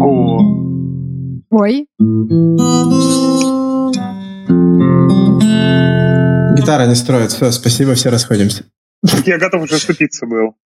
[0.00, 0.40] О,
[1.50, 1.86] Ой.
[6.56, 7.32] Гитара не строит.
[7.32, 8.64] Все, спасибо, все расходимся.
[9.26, 10.56] я готов уже вступиться был.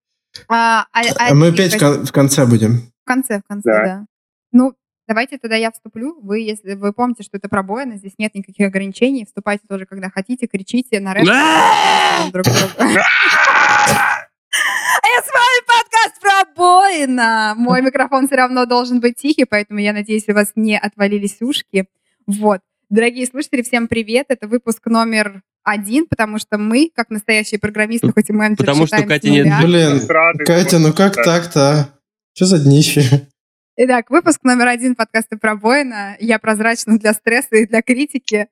[0.49, 2.91] А, а- а- А мы опять кон- в конце будем.
[3.05, 3.85] в конце, в конце, Да.
[3.85, 4.07] да.
[4.53, 4.73] Ну,
[5.09, 6.19] давайте тогда я вступлю.
[6.23, 9.25] Вы, если вы помните, что это пробоина, здесь нет никаких ограничений.
[9.25, 11.25] Вступайте тоже, когда хотите, кричите на рэп.
[12.33, 13.03] друг друга.
[15.01, 15.61] А с вами
[16.59, 17.55] «Пробоина».
[17.57, 21.87] Мой микрофон все равно должен быть тихий, поэтому я надеюсь, у вас не отвалились ушки.
[22.27, 22.61] Вот.
[22.91, 24.27] Дорогие слушатели, всем привет.
[24.29, 28.97] Это выпуск номер один, потому что мы, как настоящие программисты, хоть и менеджеры, Потому что
[28.97, 29.47] с нет.
[29.63, 30.07] Блин,
[30.45, 31.71] Катя, ну как так-то?
[31.71, 31.89] а?
[32.35, 33.29] Что за днище?
[33.77, 36.17] Итак, выпуск номер один подкаста «Пробоина».
[36.19, 38.49] Я прозрачна для стресса и для критики.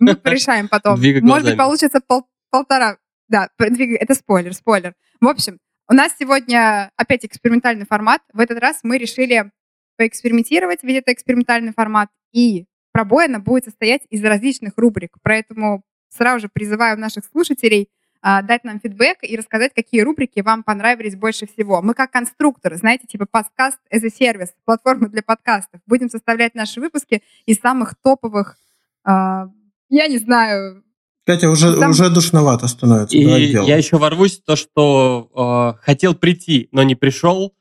[0.00, 1.00] Мы порешаем потом.
[1.22, 2.96] Может быть, получится пол- полтора...
[3.28, 4.94] Да, двигай- это спойлер, спойлер.
[5.20, 5.58] В общем,
[5.90, 8.20] у нас сегодня опять экспериментальный формат.
[8.32, 9.50] В этот раз мы решили
[9.96, 12.10] поэкспериментировать, ведь это экспериментальный формат.
[12.32, 15.16] И пробоина будет состоять из различных рубрик.
[15.22, 17.88] Поэтому сразу же призываю наших слушателей
[18.20, 21.80] а, дать нам фидбэк и рассказать, какие рубрики вам понравились больше всего.
[21.80, 25.80] Мы как конструктор, знаете, типа подкаст as a service, платформа для подкастов.
[25.86, 28.58] Будем составлять наши выпуски из самых топовых,
[29.04, 29.48] а,
[29.88, 30.84] я не знаю,
[31.28, 33.14] Катя, уже, Там- уже душновато становится.
[33.14, 35.28] И Давай я еще ворвусь в то, что
[35.76, 37.52] э, хотел прийти, но не пришел.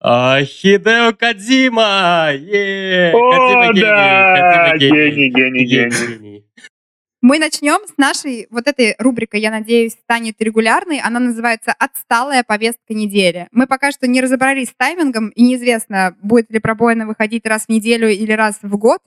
[0.00, 2.30] А, Хидео Кадзима!
[2.32, 3.10] Е!
[3.12, 5.90] О, Кодзима да, Кодзима гений, гений, гений.
[5.90, 6.44] гений.
[7.20, 11.00] Мы начнем с нашей вот этой рубрикой, я надеюсь, станет регулярной.
[11.00, 13.48] Она называется «Отсталая повестка недели».
[13.50, 17.68] Мы пока что не разобрались с таймингом, и неизвестно, будет ли пробоина выходить раз в
[17.68, 19.00] неделю или раз в год.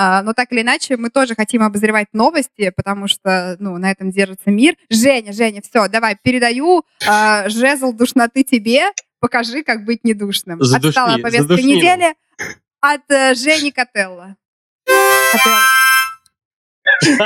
[0.00, 4.12] А, Но так или иначе, мы тоже хотим обозревать новости, потому что ну, на этом
[4.12, 4.76] держится мир.
[4.88, 8.92] Женя, Женя, все, давай, передаю а, жезл душноты тебе.
[9.18, 10.62] Покажи, как быть недушным.
[10.62, 12.14] Задушни, Отсталая повестка задушни недели
[12.80, 14.36] от э, Жени Котелло.
[15.32, 15.56] Котелло.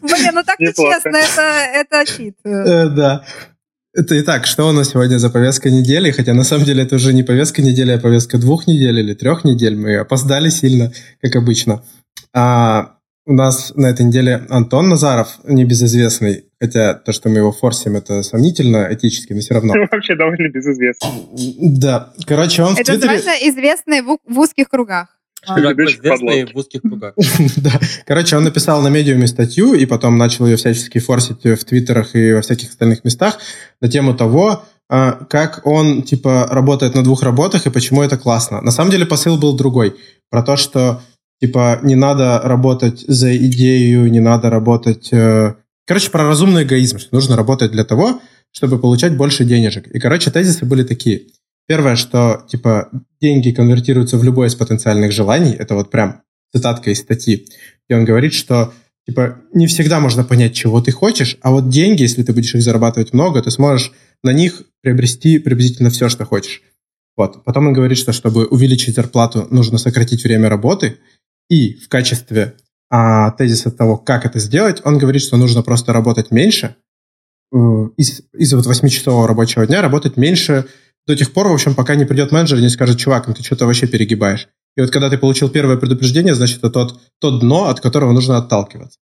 [0.00, 2.38] Блин, ну так нечестно, это, это чит.
[2.44, 3.24] Э, Да.
[3.96, 6.10] Это итак, что у нас сегодня за повестка недели?
[6.10, 9.44] Хотя на самом деле это уже не повестка недели, а повестка двух недель или трех
[9.44, 9.76] недель.
[9.76, 11.84] Мы опоздали сильно, как обычно.
[12.32, 17.94] А, у нас на этой неделе Антон Назаров, небезызвестный, хотя то, что мы его форсим,
[17.94, 19.74] это сомнительно этически, но все равно.
[19.92, 21.10] Вообще довольно безызвестно.
[21.60, 23.14] Да, короче, он в Это Твиттере...
[23.14, 25.13] называется известный в узких кругах.
[25.46, 27.14] Широко известный в узких кругах.
[27.56, 27.80] Да.
[28.06, 32.32] Короче, он написал на медиуме статью и потом начал ее всячески форсить в твиттерах и
[32.32, 33.38] во всяких остальных местах
[33.80, 38.60] на тему того, а, как он, типа, работает на двух работах и почему это классно.
[38.60, 39.96] На самом деле посыл был другой.
[40.30, 41.00] Про то, что,
[41.40, 45.08] типа, не надо работать за идею, не надо работать...
[45.12, 45.54] э,
[45.86, 48.20] Короче, про разумный эгоизм, что нужно работать для того,
[48.52, 49.86] чтобы получать больше денежек.
[49.88, 51.22] И, короче, тезисы были такие.
[51.66, 55.52] Первое, что, типа, деньги конвертируются в любое из потенциальных желаний.
[55.52, 56.22] Это вот прям
[56.54, 57.46] цитатка из статьи.
[57.88, 58.72] И он говорит, что,
[59.06, 62.62] типа, не всегда можно понять, чего ты хочешь, а вот деньги, если ты будешь их
[62.62, 63.92] зарабатывать много, ты сможешь
[64.22, 66.62] на них приобрести приблизительно все, что хочешь.
[67.16, 67.44] Вот.
[67.44, 70.98] Потом он говорит, что чтобы увеличить зарплату, нужно сократить время работы.
[71.48, 72.54] И в качестве
[72.90, 76.76] а, тезиса того, как это сделать, он говорит, что нужно просто работать меньше,
[77.52, 77.58] э,
[77.96, 80.66] из, из вот 8-часового рабочего дня работать меньше
[81.06, 83.42] до тех пор, в общем, пока не придет менеджер и не скажет, чувак, ну ты
[83.42, 84.48] что-то вообще перегибаешь.
[84.76, 88.38] И вот когда ты получил первое предупреждение, значит, это тот, то дно, от которого нужно
[88.38, 88.98] отталкиваться.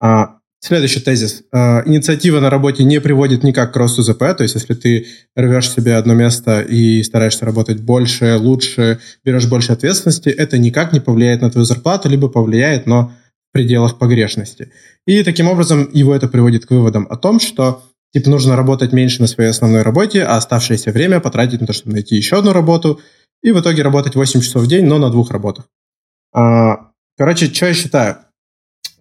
[0.00, 1.42] А, следующий тезис.
[1.52, 5.06] А, инициатива на работе не приводит никак к росту ЗП, то есть если ты
[5.36, 11.00] рвешь себе одно место и стараешься работать больше, лучше, берешь больше ответственности, это никак не
[11.00, 13.12] повлияет на твою зарплату, либо повлияет, но
[13.50, 14.72] в пределах погрешности.
[15.06, 19.20] И таким образом его это приводит к выводам о том, что типа нужно работать меньше
[19.20, 23.00] на своей основной работе, а оставшееся время потратить на то, чтобы найти еще одну работу,
[23.42, 25.66] и в итоге работать 8 часов в день, но на двух работах.
[26.32, 26.88] А,
[27.18, 28.16] Короче, что я считаю?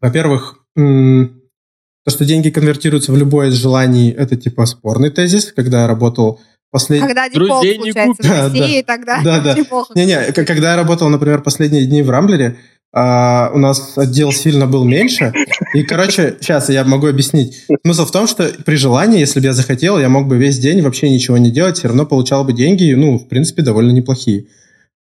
[0.01, 5.53] Во-первых, то, что деньги конвертируются в любое из желаний, это типа спорный тезис.
[5.55, 6.39] Когда я работал
[6.71, 7.07] последний...
[7.07, 7.95] Когда дефолт Друзей не в.
[7.95, 9.51] России, тогда Да, да.
[9.53, 9.93] очень плохо.
[9.95, 12.57] Не-не, к- когда я работал, например, последние дни в Рамблере,
[12.93, 15.31] а, у нас отдел сильно был меньше.
[15.73, 17.65] И, короче, сейчас я могу объяснить.
[17.85, 20.81] Смысл в том, что при желании, если бы я захотел, я мог бы весь день
[20.81, 24.45] вообще ничего не делать, все равно получал бы деньги, ну, в принципе, довольно неплохие.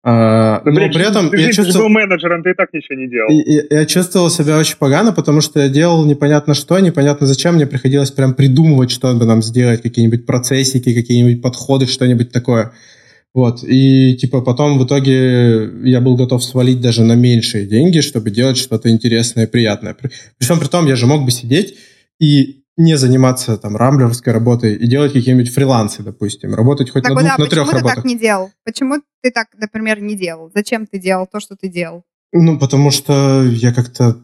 [0.09, 2.69] А, но блин, при этом ты, я ты же был чувствовал, менеджером, ты и так
[2.73, 3.29] ничего не делал.
[3.29, 7.57] и- и- я чувствовал себя очень погано, потому что я делал непонятно что, непонятно зачем.
[7.57, 12.71] Мне приходилось прям придумывать, что бы нам сделать, какие-нибудь процессики, какие-нибудь подходы, что-нибудь такое.
[13.37, 18.31] Вот, и типа потом в итоге я был готов свалить даже на меньшие деньги, чтобы
[18.31, 19.93] делать что-то интересное и приятное.
[19.93, 20.11] При,
[20.41, 21.75] всем при том, я же мог бы сидеть
[22.19, 27.15] и не заниматься там рамблеровской работой и делать какие-нибудь фрилансы, допустим, работать хоть Так на
[27.15, 27.95] вот, двух, да, на трех почему ты работах.
[27.97, 28.51] так не делал?
[28.65, 30.51] Почему ты так, например, не делал?
[30.55, 32.05] Зачем ты делал то, что ты делал?
[32.33, 34.17] Ну, потому что я как-то...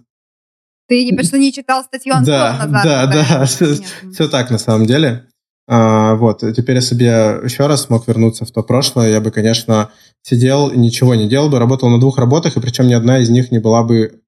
[0.89, 2.85] Ты не, что не читал статью Антона Да, назад.
[2.85, 4.11] да, да, Понятно.
[4.11, 5.27] все так на самом деле.
[5.69, 9.31] А, вот, теперь, если бы я еще раз смог вернуться в то прошлое, я бы,
[9.31, 9.91] конечно,
[10.23, 13.31] сидел и ничего не делал бы, работал на двух работах, и причем ни одна из
[13.31, 14.23] них не была бы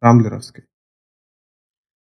[0.00, 0.64] рамблеровской.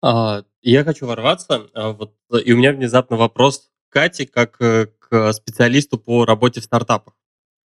[0.02, 4.86] А, Я хочу ворваться, а, вот, и у меня внезапно вопрос к Кате, как э,
[4.98, 7.14] к специалисту по работе в стартапах.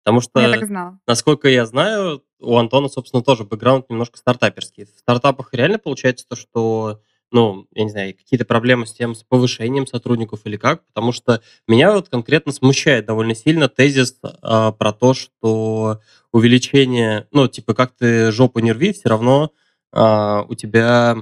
[0.03, 0.99] Потому что, Я так и знала.
[1.07, 4.85] насколько я знаю, у Антона, собственно, тоже бэкграунд немножко стартаперский.
[4.85, 7.01] В стартапах реально получается то, что,
[7.33, 11.41] ну, я не знаю, какие-то проблемы с тем, с повышением сотрудников или как, потому что
[11.67, 15.99] меня вот конкретно смущает довольно сильно тезис а, про то, что
[16.31, 19.51] увеличение, ну, типа, как ты жопу не рви, все равно
[19.91, 21.17] а, у тебя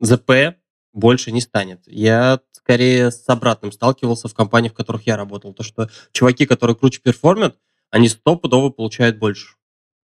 [0.00, 0.56] ЗП
[0.92, 1.80] больше не станет.
[1.86, 5.54] Я скорее с обратным сталкивался в компаниях, в которых я работал.
[5.54, 7.58] То, что чуваки, которые круче перформят,
[7.90, 9.56] они стопудово получают больше.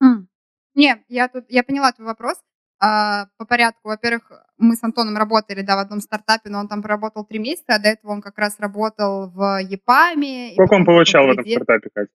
[0.01, 0.27] М.
[0.73, 2.37] Не, я тут, я поняла твой вопрос.
[2.79, 6.81] А, по порядку, во-первых, мы с Антоном работали, да, в одном стартапе, но он там
[6.81, 10.51] проработал три месяца, а до этого он как раз работал в ЕПАМе.
[10.53, 12.11] Сколько он получал в этом стартапе, Катя?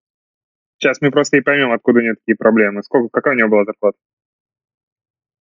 [0.78, 2.82] Сейчас мы просто и поймем, откуда у него такие проблемы.
[2.82, 3.96] Сколько, какая у него была зарплата?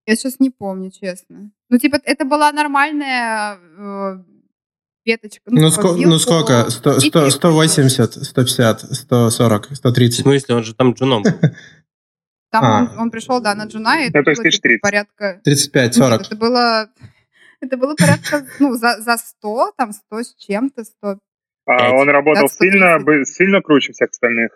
[0.07, 1.51] Я сейчас не помню, честно.
[1.69, 4.23] Ну, типа, это была нормальная э,
[5.05, 5.41] веточка.
[5.47, 6.69] Ну, типа, ско- вилку ну сколько?
[6.71, 10.21] Сто- и сто- фиг 180, 150, 140, В 130.
[10.21, 11.23] смысле, он же там джуном.
[12.49, 12.79] Там А.
[12.93, 14.81] он, он пришел, да, на Джуна, и Ну, это то есть было, типа, 1030.
[14.81, 15.41] порядка...
[15.43, 16.21] 35, Нет, 40.
[16.21, 16.89] это было...
[17.59, 21.19] Это было порядка, ну, за, за 100, там, 100 с чем-то, 100.
[21.65, 22.57] А он работал Да, 130.
[22.73, 24.51] сильно, бы- сильно круче всех остальных.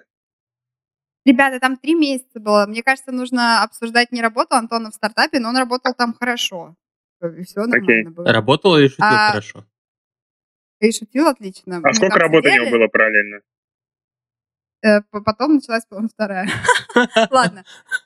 [1.25, 2.65] Ребята, там три месяца было.
[2.67, 6.75] Мне кажется, нужно обсуждать не работу Антона в стартапе, но он работал там хорошо.
[7.38, 8.31] И все нормально было.
[8.31, 9.65] Работал или шутил А, хорошо?
[10.79, 11.77] И шутил отлично.
[11.77, 13.41] А Мы сколько там работы у него было параллельно?
[14.81, 16.50] Э, Потом началась, по-моему, вторая.
[17.30, 17.63] Ладно.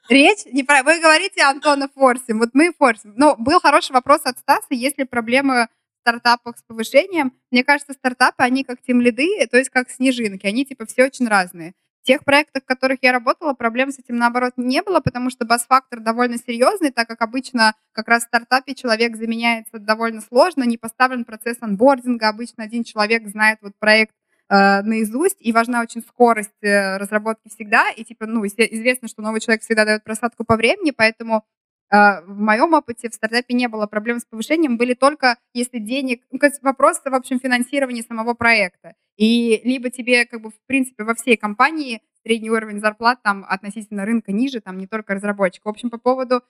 [0.09, 0.83] Речь не про...
[0.83, 2.39] Вы говорите Антона форсим.
[2.39, 3.13] Вот мы форсим.
[3.15, 4.67] Но был хороший вопрос от Стаса.
[4.69, 5.67] Есть ли проблемы
[5.97, 7.33] в стартапах с повышением?
[7.51, 10.45] Мне кажется, стартапы, они как тем лиды, то есть как снежинки.
[10.45, 11.73] Они типа все очень разные.
[12.05, 15.43] В тех проектах, в которых я работала, проблем с этим, наоборот, не было, потому что
[15.43, 20.77] бас-фактор довольно серьезный, так как обычно как раз в стартапе человек заменяется довольно сложно, не
[20.77, 24.13] поставлен процесс анбординга, обычно один человек знает вот проект
[24.49, 29.41] э, наизусть, и важна очень скорость э, разработки всегда, и типа, ну, известно, что новый
[29.41, 31.45] человек всегда дает просадку по времени, поэтому
[31.91, 36.23] э, в моем опыте в стартапе не было проблем с повышением, были только, если денег,
[36.31, 38.93] ну, как вопрос, в общем, финансирования самого проекта.
[39.17, 44.05] И либо тебе, как бы, в принципе, во всей компании средний уровень зарплат там относительно
[44.05, 45.63] рынка ниже, там не только разработчик.
[45.63, 46.41] В общем, по поводу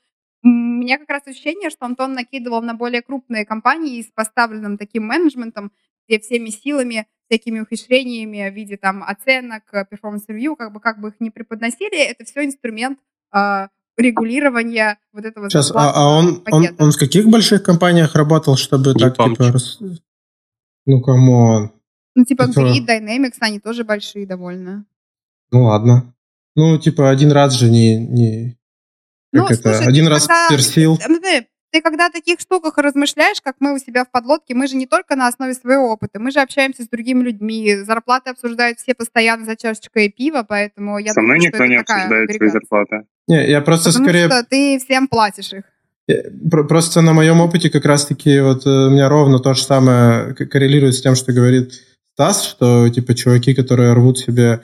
[0.41, 5.07] у меня как раз ощущение, что Антон накидывал на более крупные компании с поставленным таким
[5.07, 5.71] менеджментом,
[6.07, 11.15] где всеми силами, всякими ухищрениями в виде там оценок, перформанс-ревью, как бы, как бы их
[11.19, 12.99] не преподносили, это все инструмент
[13.33, 13.67] э,
[13.97, 16.83] регулирования вот этого Сейчас, а, а он, он, пакета.
[16.83, 19.35] он в каких больших компаниях работал, чтобы Не так, помню.
[19.35, 19.79] типа, рас-
[20.85, 21.71] Ну, камон.
[22.15, 24.85] Ну, типа это- Grid, Dynamics, они тоже большие довольно.
[25.51, 26.13] Ну, ладно.
[26.55, 27.97] Ну, типа, один раз же не...
[27.97, 28.57] не...
[29.33, 29.73] Ну, Как это?
[29.73, 30.97] слушай, один ты раз персил.
[31.09, 34.67] Ну, Ты, ты когда о таких штуках размышляешь, как мы у себя в подлодке, мы
[34.67, 38.79] же не только на основе своего опыта, мы же общаемся с другими людьми, зарплаты обсуждают
[38.79, 41.97] все постоянно за чашечкой пива, поэтому я Со мной думаю, что никто это не такая
[41.97, 43.01] обсуждает свои зарплаты.
[43.27, 44.25] Не, я просто Потому скорее...
[44.27, 45.63] что ты всем платишь их.
[46.49, 50.33] Про- Просто на моем опыте как раз-таки вот э, у меня ровно то же самое
[50.33, 51.73] коррелирует с тем, что говорит
[52.13, 54.61] Стас, что типа чуваки, которые рвут себе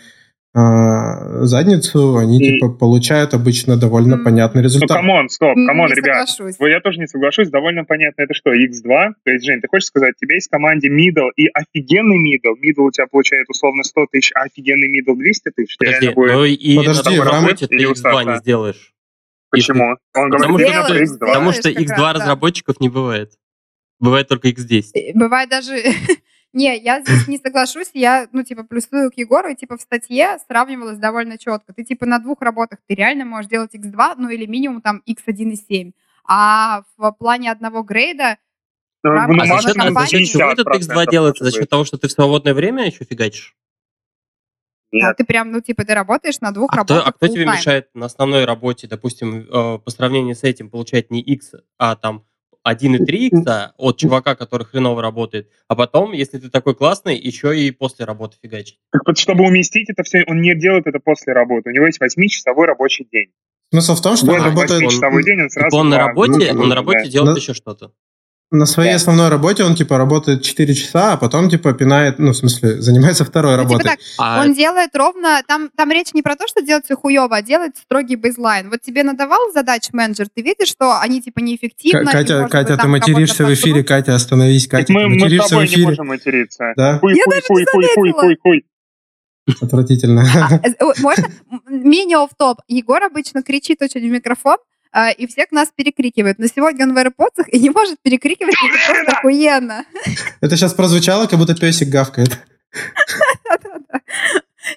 [0.53, 4.23] задницу, они И- типа получают обычно довольно М.
[4.23, 4.97] понятный Ну, результат.
[4.97, 6.27] Come on, стоп, come on, не ребят.
[6.29, 6.55] соглашусь.
[6.59, 9.13] Я тоже не соглашусь, довольно понятно, это что, X2?
[9.23, 12.55] То есть, Жень, ты хочешь сказать, у тебя есть в команде middle и офигенный middle,
[12.61, 16.31] middle у тебя получает условно 100 тысяч, а офигенный middle 200 тысяч, ты Подожди, будет...
[16.33, 18.29] ну и Подожди, на работе ты или у X2 Стаса?
[18.31, 18.93] не сделаешь.
[19.51, 19.95] Почему?
[20.15, 21.25] Он Потому говорит, что- тебе нужно Сделаешь, X2.
[21.33, 22.19] Потому что Делаешь как X2 раз, да.
[22.19, 23.31] разработчиков не бывает.
[23.99, 24.83] Бывает только X10.
[24.95, 25.73] Э, Бывает даже...
[26.53, 30.37] Не, я здесь не соглашусь, я, ну, типа, плюсую к Егору, и, типа, в статье
[30.47, 31.73] сравнивалось довольно четко.
[31.73, 35.93] Ты, типа, на двух работах ты реально можешь делать X2, ну, или минимум там X1,7.
[36.25, 38.37] А в плане одного грейда
[39.03, 41.43] Ну, ну, А за счет, а за счет чего этот 50% X2 делается?
[41.43, 43.55] За счет того, что ты в свободное время еще фигачишь?
[44.91, 45.03] Нет.
[45.03, 47.45] да, ты прям, ну, типа, ты работаешь на двух А кто, работах а кто тебе
[47.45, 52.25] мешает на основной работе, допустим, э, по сравнению с этим получать не X, а там
[52.67, 53.39] 1,3 X
[53.77, 58.37] от чувака, который хреново работает, а потом, если ты такой классный, еще и после работы
[58.41, 58.79] фигачить?
[58.91, 61.69] Так вот, чтобы уместить это все, он не делает это после работы.
[61.69, 63.31] У него есть 8-часовой рабочий день.
[63.71, 64.81] Смысл в том, что он работает...
[64.81, 65.77] восьмичасовой день, он сразу...
[65.77, 67.09] он на работе, ну, он на работе да.
[67.09, 67.93] делает Ну, еще что-то.
[68.51, 72.35] На своей основной работе он, типа, работает 4 часа, а потом, типа, пинает, ну, в
[72.35, 73.89] смысле, занимается второй Ну, типа работой.
[73.91, 77.33] так, А он делает ровно, там, там речь не про то, что делать все хуево,
[77.35, 78.69] а делает строгий бейзлайн.
[78.69, 82.05] Вот тебе надавал задач менеджер, ты видишь, что они типа неэффективны.
[82.05, 83.83] К- Катя, может Катя, быть, ты материшься в эфире.
[83.85, 85.87] Катя, остановись, Катя, мы, ты мы с материшься в тобой не эфире.
[85.87, 86.73] можем материться.
[86.75, 88.65] Да, Хуй, Я хуй, даже хуй, не хуй, хуй, хуй, хуй.
[89.61, 90.23] отвратительно.
[90.35, 94.57] А, э, Можно м, мини в топ Егор обычно кричит очень в микрофон,
[95.17, 96.39] и всех нас перекрикивает.
[96.39, 98.55] Но сегодня он в AirPods и не может перекрикивать,
[98.87, 99.85] это просто охуенно.
[100.41, 102.37] Это сейчас прозвучало, как будто песик гавкает.
[103.49, 103.99] Да-да-да.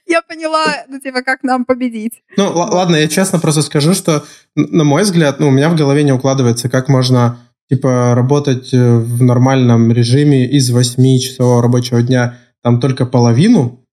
[0.06, 2.22] Я поняла, ну, типа, как нам победить.
[2.36, 5.76] Ну, л- ладно, я честно просто скажу, что, на мой взгляд, ну, у меня в
[5.76, 12.38] голове не укладывается, как можно, типа, работать э, в нормальном режиме из 8-часового рабочего дня
[12.62, 13.83] там только половину,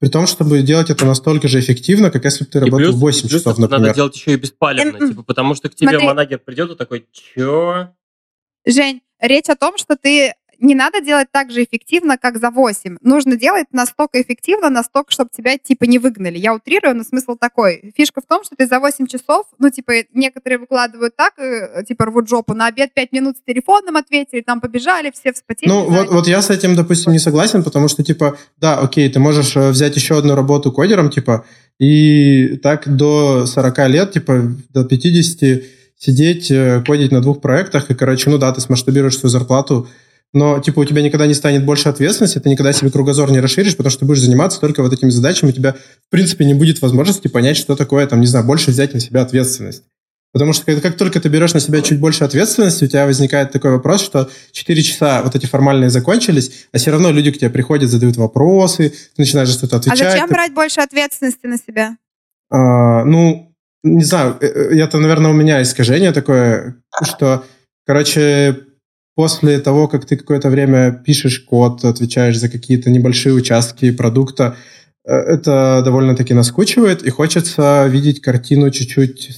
[0.00, 2.94] при том, чтобы делать это настолько же эффективно, как если бы ты и работал плюс,
[2.96, 3.94] 8 плюс часов, это надо например.
[3.94, 5.08] делать еще и беспалевно, М-м.
[5.10, 6.06] типа, потому что к тебе Смотри.
[6.06, 7.88] манагер придет и такой, чё?
[8.66, 12.98] Жень, речь о том, что ты не надо делать так же эффективно, как за 8.
[13.00, 16.38] Нужно делать настолько эффективно, настолько, чтобы тебя, типа, не выгнали.
[16.38, 17.92] Я утрирую, но смысл такой.
[17.96, 22.06] Фишка в том, что ты за 8 часов, ну, типа, некоторые выкладывают так, э, типа,
[22.06, 25.70] рвут жопу, на обед 5 минут с телефоном ответили, там побежали, все вспотели.
[25.70, 29.18] Ну, вот, вот я с этим, допустим, не согласен, потому что, типа, да, окей, ты
[29.18, 31.44] можешь э, взять еще одну работу кодером, типа,
[31.78, 35.62] и так до 40 лет, типа, до 50
[35.96, 39.88] сидеть, э, кодить на двух проектах, и, короче, ну да, ты смасштабируешь свою зарплату,
[40.32, 43.76] но, типа, у тебя никогда не станет больше ответственности, ты никогда себе кругозор не расширишь,
[43.76, 46.80] потому что ты будешь заниматься только вот этими задачами, у тебя, в принципе, не будет
[46.82, 49.82] возможности понять, что такое, там, не знаю, больше взять на себя ответственность.
[50.32, 53.50] Потому что как, как только ты берешь на себя чуть больше ответственности, у тебя возникает
[53.50, 57.50] такой вопрос, что 4 часа вот эти формальные закончились, а все равно люди к тебе
[57.50, 60.12] приходят, задают вопросы, ты начинаешь что-то А отвечать.
[60.12, 61.96] зачем ты- брать больше ответственности на себя?
[62.52, 67.44] а, ну, не знаю, э, э, это, наверное, у меня искажение такое, что,
[67.86, 68.56] короче,
[69.20, 74.56] после того, как ты какое-то время пишешь код, отвечаешь за какие-то небольшие участки продукта,
[75.04, 79.30] э, это довольно-таки наскучивает, и хочется видеть картину чуть-чуть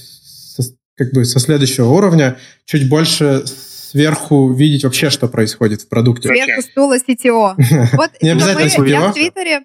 [0.55, 0.63] со-
[0.95, 6.29] как бы со следующего уровня, чуть больше сверху видеть вообще, что происходит в продукте.
[6.29, 7.55] Сверху стула CTO.
[7.97, 9.09] Вот Не обязательно мы- я CTO.
[9.11, 9.59] в Твиттере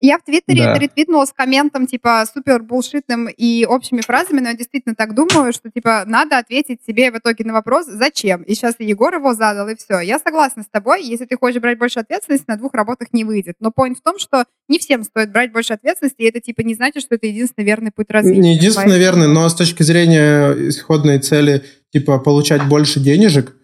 [0.00, 0.72] я в Твиттере Да.
[0.72, 5.52] это ретвитнула с комментом, типа, супер булшитным и общими фразами, но я действительно так думаю,
[5.52, 8.42] что, типа, надо ответить себе в итоге на вопрос, зачем.
[8.42, 10.00] И сейчас Егор его задал, и все.
[10.00, 13.56] Я согласна с тобой, если ты хочешь брать больше ответственности, на двух работах не выйдет.
[13.60, 16.74] Но point в том, что не всем стоит брать больше ответственности, и это, типа, не
[16.74, 18.40] значит, что это единственный верный путь развития.
[18.40, 23.55] Не единственно Поэтому- верный, но с точки зрения исходной цели, типа, получать больше денежек,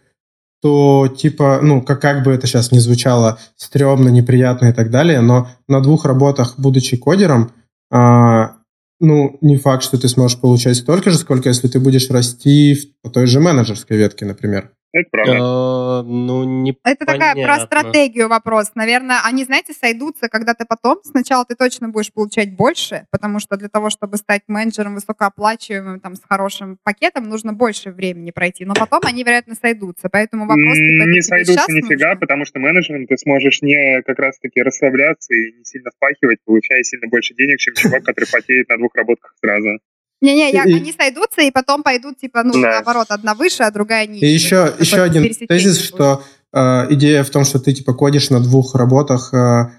[0.62, 5.20] то, типа, ну, как, как бы это сейчас не звучало, стрёмно, неприятно и так далее,
[5.20, 7.50] но на двух работах, будучи кодером,
[7.90, 8.52] а,
[9.00, 13.10] ну, не факт, что ты сможешь получать столько же, сколько если ты будешь расти в,
[13.10, 14.70] той же менеджерской ветке, например.
[14.92, 15.32] Это правда.
[15.32, 18.72] Э, Ну, не Это такая про стратегию вопрос.
[18.74, 20.98] Наверное, они, знаете, сойдутся когда-то потом.
[21.02, 26.14] Сначала ты точно будешь получать больше, потому что для того, чтобы стать менеджером высокооплачиваемым, там,
[26.14, 28.64] с хорошим пакетом, нужно больше времени пройти.
[28.64, 30.08] Но потом они, вероятно, сойдутся.
[30.10, 32.20] Поэтому вопрос, типа, не сойдутся нифига, нужно?
[32.20, 37.08] потому что менеджером ты сможешь не как раз-таки расслабляться и не сильно впахивать, получая сильно
[37.08, 39.78] больше денег, чем чувак, который потеет на двух работах сразу.
[40.22, 42.70] Не-не, я- они сойдутся, и потом пойдут, типа, ну, Да.
[42.70, 44.24] наоборот, одна выше, а другая ниже.
[44.24, 45.84] И еще, еще один тезис, будет.
[45.86, 46.22] что
[46.54, 49.70] э, идея в том, что ты, типа, кодишь на двух работах э,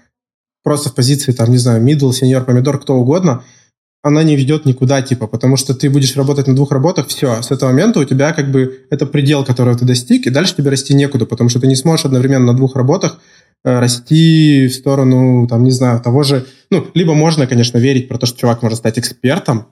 [0.62, 3.42] просто в позиции, там, не знаю, middle, senior, помидор, кто угодно,
[4.02, 7.50] она не ведет никуда, типа, потому что ты будешь работать на двух работах, все, с
[7.50, 10.92] этого момента у тебя как бы это предел, которого ты достиг, и дальше тебе расти
[10.94, 13.18] некуда, потому что ты не сможешь одновременно на двух работах
[13.64, 18.18] э, расти в сторону, там, не знаю, того же, ну, либо можно, конечно, верить про
[18.18, 19.68] то, что чувак может стать экспертом,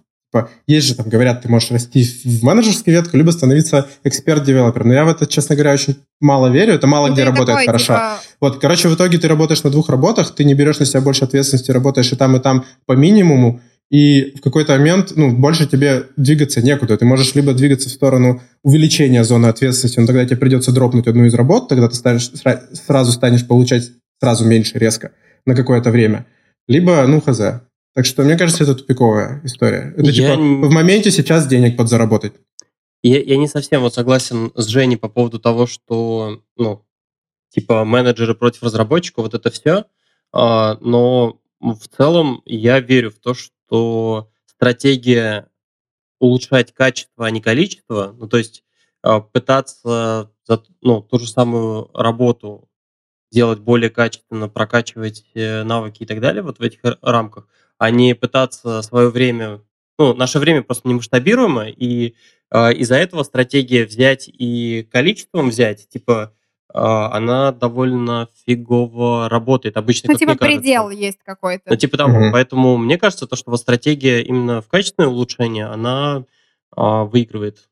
[0.67, 4.89] есть же там, говорят, ты можешь расти в менеджерскую ветку, либо становиться эксперт-девелопером.
[4.89, 6.75] Но я в это, честно говоря, очень мало верю.
[6.75, 7.85] Это мало Ну, где работает такой, хорошо.
[7.95, 11.01] типа, Вот, короче, в итоге ты работаешь на двух работах, ты не берешь на себя
[11.01, 13.61] больше ответственности, работаешь и там, и там по минимуму,
[13.91, 16.97] и в какой-то момент, ну, больше тебе двигаться некуда.
[16.97, 21.27] Ты можешь либо двигаться в сторону увеличения зоны ответственности, но тогда тебе придется дропнуть одну
[21.27, 25.11] из работ, тогда ты станешь, сра- сразу станешь получать сразу меньше резко
[25.45, 26.25] на какое-то время.
[26.69, 27.39] Либо, ну, хз.
[27.95, 29.93] Так что, мне кажется, это тупиковая история.
[29.97, 32.35] Это Я типа в моменте сейчас денег подзаработать.
[33.03, 36.85] Я, я не совсем вот согласен с Женей по поводу того, что, ну,
[37.51, 39.85] типа менеджеры против разработчиков, вот это все.
[40.33, 45.49] но в целом я верю в то, что стратегия
[46.19, 48.63] улучшать качество, а не количество, ну, то есть
[49.03, 52.69] а, пытаться за, ну, ту же самую работу
[53.33, 57.49] делать более качественно, прокачивать э, навыки и так далее вот в этих рамках,
[57.83, 59.61] а не пытаться свое время...
[59.99, 62.15] Ну, наше время просто не масштабируемо, и
[62.49, 66.33] а, из-за этого стратегия взять и количеством взять, типа,
[66.73, 69.77] а, она довольно фигово работает.
[69.77, 70.61] Обычно, Ну, типа мне кажется.
[70.61, 71.65] предел есть какой-то.
[71.67, 72.21] Ну, типа того.
[72.21, 72.33] Мгм.
[72.33, 76.25] Поэтому мне кажется, то, что вот стратегия именно в качественное улучшение, она
[76.77, 77.69] а, выигрывает.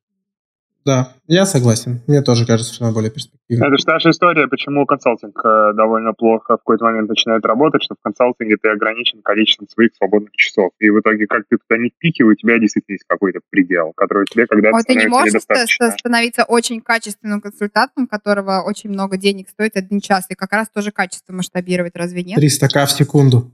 [0.87, 2.01] Да, я согласен.
[2.07, 3.69] Мне тоже кажется, что она более перспективная.
[3.69, 7.83] Это же та же история, почему консалтинг э, довольно плохо в какой-то момент начинает работать,
[7.83, 10.71] что в консалтинге ты ограничен количеством своих свободных часов.
[10.79, 14.25] И в итоге, как ты туда не впихивай, у тебя действительно есть какой-то предел, который
[14.25, 19.77] тебе когда-то Вот ты не можешь становиться очень качественным консультантом, которого очень много денег стоит
[19.77, 22.39] один час, и как раз тоже качество масштабировать, разве нет?
[22.39, 23.53] 300к в секунду.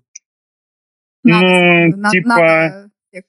[1.24, 1.40] Ну,
[1.96, 2.85] на- типа- надо-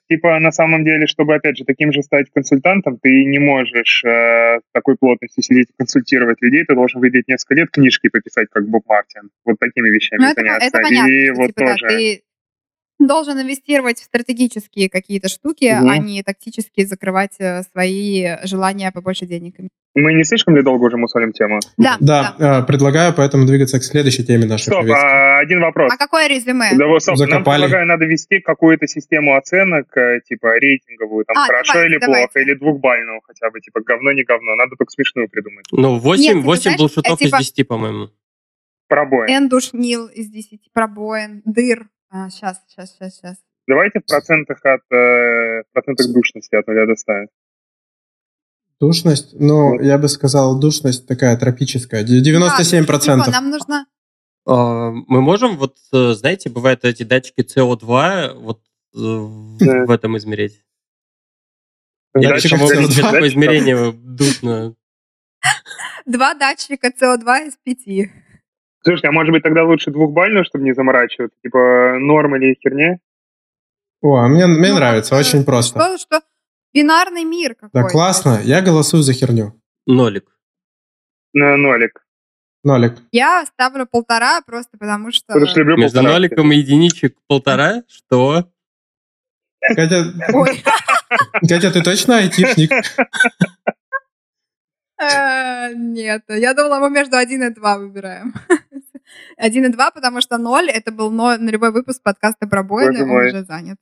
[0.09, 4.59] Типа, на самом деле, чтобы, опять же, таким же стать консультантом, ты не можешь э,
[4.59, 8.67] с такой плотностью сидеть и консультировать людей, ты должен выделить несколько лет книжки пописать, как
[8.67, 9.29] Боб Мартин.
[9.45, 10.67] Вот такими вещами Ну, это, заняться.
[10.67, 11.87] это понятно, и что, вот типа, да, тоже.
[11.87, 12.21] ты
[12.99, 15.89] должен инвестировать в стратегические какие-то штуки, Мгм.
[15.89, 19.55] а не тактически закрывать э, свои желания побольше денег.
[19.99, 21.59] Мы не слишком ли долго уже мусолим тему?
[21.77, 24.99] Да, Да, э, предлагаю поэтому двигаться к следующей теме нашей Стоп, повестки.
[25.03, 25.91] а, один вопрос.
[25.91, 26.69] А какое резюме?
[26.77, 27.61] Да, вот, стоп, нам Закопали.
[27.63, 32.27] предлагаю, надо ввести какую-то систему оценок, э, типа рейтинговую, там, А, хорошо давайте, или давайте.
[32.31, 34.55] плохо, или двухбальную хотя бы, типа, говно, не говно.
[34.55, 35.65] Надо только смешную придумать.
[35.71, 38.09] Ну, 8, Нет, типа, 8 знаешь, булшитов э, типа- из 10, по-моему.
[38.87, 39.29] Пробоин.
[39.29, 41.87] Н душнил из 10, пробоин, дыр.
[42.09, 43.37] А, сейчас, сейчас, сейчас, сейчас.
[43.67, 47.13] Давайте в процентах от э, процентах душности от нуля до 100.
[48.79, 52.03] Душность, ну, я бы сказал, душность такая тропическая.
[52.03, 52.99] Де- 97%.
[52.99, 53.85] Типа, нам нужно...
[54.45, 58.61] А, Мы можем, вот, э, знаете, бывают эти датчики CO2 вот
[58.95, 59.85] э, в Да.
[59.85, 60.63] в этом измерить.
[62.15, 62.75] Я тому CO2?
[62.77, 64.75] видеть по Датчик- измерению душно.
[66.05, 68.11] Два датчика СО2 из пяти.
[68.87, 71.37] Слушайте, а может быть тогда лучше двухбальную, чтобы не заморачиваться?
[71.43, 72.99] Типа норм или херня?
[74.01, 75.77] О, а мне, мне Ну, нравится, э, очень просто.
[75.79, 76.21] Что, что?
[76.73, 77.89] Бинарный мир Да, какой-то.
[77.89, 78.39] классно.
[78.43, 79.59] Я голосую за херню.
[79.85, 80.25] Нолик.
[81.33, 82.05] На нолик.
[82.63, 82.97] Нолик.
[83.11, 85.25] Я ставлю полтора просто потому что...
[85.33, 86.21] Потому что люблю Между полторашки.
[86.21, 88.49] ноликом и единичек полтора, что?
[89.75, 90.63] Катя, Ой,
[91.47, 92.71] Катя, ты точно айтишник?
[95.01, 98.33] э, нет, я думала, мы между один и два выбираем.
[99.37, 103.11] Один и два, потому что ноль, это был но- нулевой выпуск подкаста про Бойна, Боже
[103.11, 103.77] он уже занят.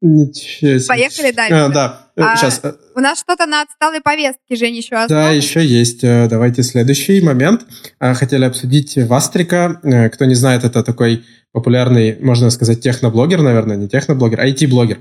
[0.00, 0.86] Ничего себе.
[0.86, 1.54] Поехали дальше.
[1.54, 2.62] А, да, А, сейчас.
[2.94, 5.36] У нас что-то на отсталой повестке, Жень, еще Да, осталось?
[5.44, 6.04] еще есть.
[6.04, 7.66] Э, Давайте следующий момент.
[7.98, 9.80] А, Хотели обсудить Вастрика.
[9.82, 14.98] Э, Кто не знает, это такой популярный, можно сказать, техноблогер, наверное, не техноблогер, а IT-блогер.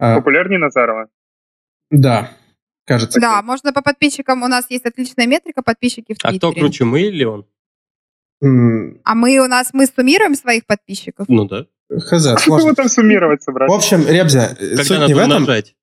[0.00, 1.06] А, Популярнее Назарова?
[1.92, 2.30] Да,
[2.86, 3.20] кажется.
[3.20, 6.60] Да, можно по подписчикам, у нас есть отличная метрика, подписчики в А кто Твиттере.
[6.60, 7.46] круче, мы или он?
[8.42, 11.26] А мы у нас, мы суммируем своих подписчиков?
[11.28, 11.66] Ну да.
[11.92, 12.68] Хз, Что сложно.
[12.70, 13.70] вы там суммировать собрались?
[13.70, 15.32] В общем, Ребзя, э, Когда суть не в этом.
[15.42, 15.74] умножать.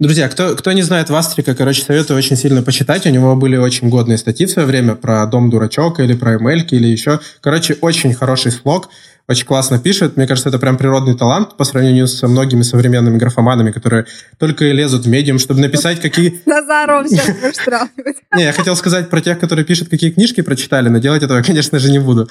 [0.00, 3.06] Друзья, кто, кто не знает Вастрика, короче, советую очень сильно почитать.
[3.06, 6.66] У него были очень годные статьи в свое время про Дом Дурачок или про ML
[6.70, 7.20] или еще.
[7.42, 8.88] Короче, очень хороший слог,
[9.30, 10.16] очень классно пишет.
[10.16, 14.06] Мне кажется, это прям природный талант по сравнению со многими современными графоманами, которые
[14.38, 16.42] только и лезут в медиум, чтобы написать какие...
[16.46, 17.36] Назаров сейчас.
[18.36, 21.78] Не, я хотел сказать про тех, которые пишут, какие книжки прочитали, но делать этого, конечно
[21.78, 22.28] же, не буду.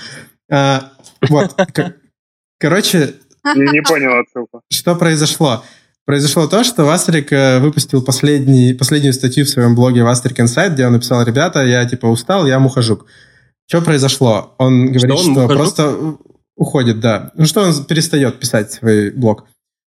[0.51, 0.91] А,
[1.29, 1.55] вот.
[2.59, 3.13] Короче,
[3.55, 4.61] Не понял отсылку.
[4.69, 5.63] что произошло?
[6.03, 10.85] Произошло то, что Вастрик э, выпустил последний, последнюю статью в своем блоге Вастрик Инсайт, где
[10.85, 13.05] он написал, ребята, я типа устал, я мухожук.
[13.67, 14.55] Что произошло?
[14.57, 15.57] Он говорит, он что, мухожук?
[15.57, 16.17] просто
[16.59, 17.31] уходит, да.
[17.33, 19.45] Ну что он перестает писать свой блог.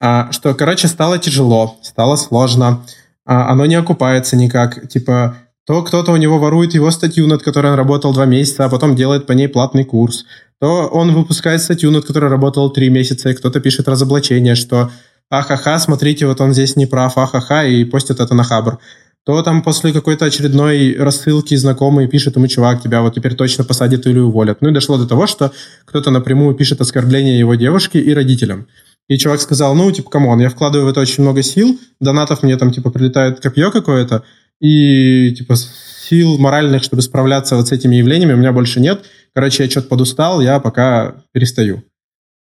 [0.00, 2.84] А, что, короче, стало тяжело, стало сложно,
[3.24, 4.88] а, оно не окупается никак.
[4.88, 8.68] Типа, то кто-то у него ворует его статью, над которой он работал два месяца, а
[8.68, 10.24] потом делает по ней платный курс.
[10.60, 14.90] То он выпускает статью, над которой работал три месяца, и кто-то пишет разоблачение, что
[15.30, 18.78] ахаха, смотрите, вот он здесь не прав, ахаха, и постит это на Хабр.
[19.26, 24.06] То там после какой-то очередной рассылки знакомый пишет ему, чувак, тебя вот теперь точно посадят
[24.06, 24.60] или уволят.
[24.60, 25.52] Ну и дошло до того, что
[25.86, 28.66] кто-то напрямую пишет оскорбление его девушке и родителям.
[29.08, 32.42] И чувак сказал, ну, типа, come on, я вкладываю в это очень много сил, донатов
[32.42, 34.24] мне там, типа, прилетает копье какое-то,
[34.60, 39.04] и, типа, сил моральных, чтобы справляться вот с этими явлениями у меня больше нет.
[39.34, 41.82] Короче, я что-то подустал, я пока перестаю.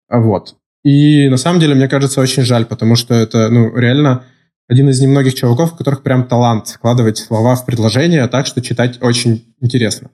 [0.10, 0.56] А Вот.
[0.84, 4.24] И на самом деле, мне кажется, очень жаль, потому что это, ну, реально
[4.68, 9.02] один из немногих чуваков, у которых прям талант складывать слова в предложения так, что читать
[9.02, 10.10] очень интересно.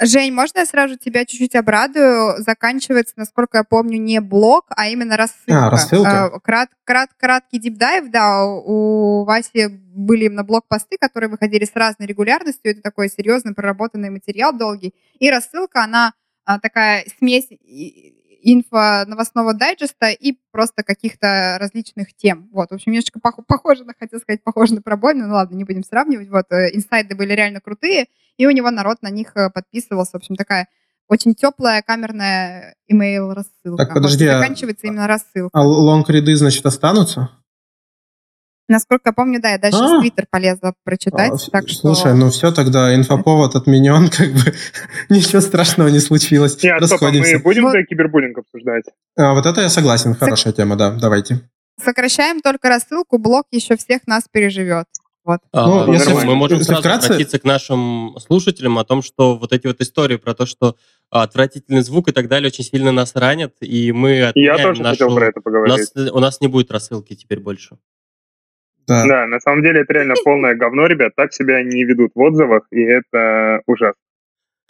[0.00, 2.42] Жень, можно я сразу тебя чуть-чуть обрадую?
[2.42, 5.66] Заканчивается, насколько я помню, не блог, а именно рассылка.
[5.66, 6.30] А, рассылка.
[6.34, 12.08] Э, Крат, крат, краткий дипдайв, да, у Васи были именно блог-посты, которые выходили с разной
[12.08, 12.72] регулярностью.
[12.72, 14.92] Это такой серьезный проработанный материал долгий.
[15.20, 17.46] И рассылка, она а, такая смесь
[18.42, 22.48] инфо новостного дайджеста и просто каких-то различных тем.
[22.52, 25.64] Вот, в общем, немножечко пох- похоже, на, хотел сказать, похоже на пробойную, ну ладно, не
[25.64, 26.28] будем сравнивать.
[26.28, 30.12] Вот, э, инсайды были реально крутые, и у него народ на них э, подписывался.
[30.12, 30.68] В общем, такая
[31.08, 33.84] очень теплая камерная email рассылка.
[33.84, 35.50] Так, подожди, а- заканчивается именно рассылка.
[35.52, 37.30] А лонг-ряды, значит, останутся?
[38.68, 39.98] Насколько я помню, да, я дальше А.
[39.98, 41.94] в Твиттер полезла прочитать, А, так что...
[41.94, 44.54] Слушай, ну все, тогда инфоповод отменен, как бы
[45.08, 46.62] ничего страшного не случилось.
[46.62, 47.74] Нет, стоп, а мы будем Вот.
[47.88, 48.84] кибербуллинг обсуждать?
[49.16, 51.40] А, вот это я согласен, хорошая тема, да, давайте.
[51.82, 54.86] Сокращаем только рассылку, блог еще всех нас переживет.
[55.24, 55.38] Вот.
[55.52, 59.36] А, Ну, ну, если- мы можем сразу вкратце- обратиться к нашим слушателям о том, что
[59.36, 60.76] вот эти вот истории про то, что
[61.10, 64.92] отвратительный звук и так далее очень сильно нас ранят, и мы Я отменяем тоже нашу...
[65.04, 65.90] хотел про это у, поговорить.
[65.94, 67.76] нас, у нас не будет рассылки теперь больше.
[68.92, 69.06] Да.
[69.06, 71.12] Да, на самом деле это реально полное говно, ребят.
[71.16, 74.00] Так себя не ведут в отзывах, и это ужасно.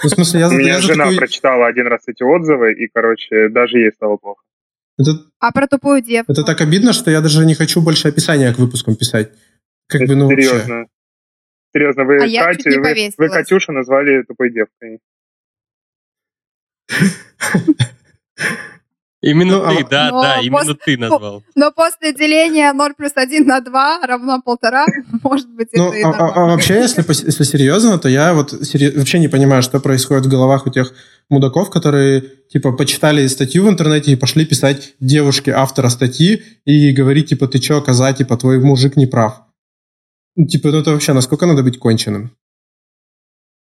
[0.03, 2.89] Ну, в смысле, я, У меня я жена такой- прочитала один раз эти отзывы, и,
[2.93, 4.43] короче, даже ей стало плохо.
[4.99, 6.33] Это, А про тупую девку?
[6.33, 9.31] это так обидно, что я даже не хочу больше описания к выпускам писать.
[9.89, 10.43] Как бы, Это ну вообще.
[10.49, 10.87] серьезно.
[11.75, 13.29] Серьезно, вы, А Катю, вы, вы.
[13.29, 14.99] Катюшу назвали тупой девкой.
[19.25, 21.45] Именно Ну, а- ты, да, Но да, именно ты назвал.
[21.55, 24.85] Но после деления 0 плюс 1 на 2 равно полтора,
[25.23, 26.53] может быть, Ну, это и а, а- а нормально.
[26.53, 30.67] вообще, если, если серьезно, то я вот сери- вообще не понимаю, что происходит в головах
[30.67, 30.93] у тех
[31.31, 37.29] мудаков, которые, типа, почитали статью в интернете и пошли писать девушке автора статьи и говорить,
[37.29, 39.43] типа, ты чё, коза, типа, твой мужик не прав.
[40.35, 42.33] Ну, Типа, ну это вообще, насколько надо быть конченым?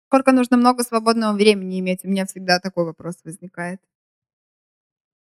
[0.08, 2.00] Сколько нужно много свободного времени иметь?
[2.04, 3.80] У меня всегда такой вопрос возникает.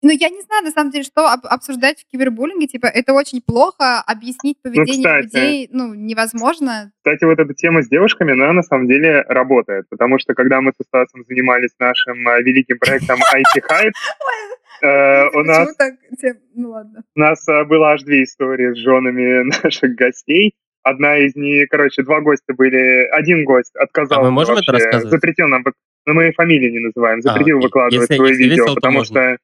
[0.07, 2.67] Ну, я не знаю, на самом деле, что об- обсуждать в кибербуллинге.
[2.67, 5.25] Типа, это очень плохо, объяснить поведение кстати.
[5.25, 6.93] людей, ну, невозможно.
[6.99, 10.73] Кстати, вот эта тема с девушками, она на самом деле работает, потому что когда мы
[10.77, 13.93] со Стасом занимались нашим э, великим проектом IT Hype,
[14.83, 15.69] э, у нас
[16.55, 17.03] Ну, ладно.
[17.17, 20.53] У нас э, было аж две истории с женами наших гостей.
[20.83, 23.09] Одна из них, короче, два гостя были.
[23.11, 24.21] Один гость отказался.
[24.21, 25.13] А мы можем это вообще, рассказывать?
[25.13, 25.65] Запретил нам,
[26.07, 27.67] но мы фамилии не называем, запретил окей.
[27.69, 29.21] выкладывать Если- свое если видео, весело, то потому можно.
[29.35, 29.39] что...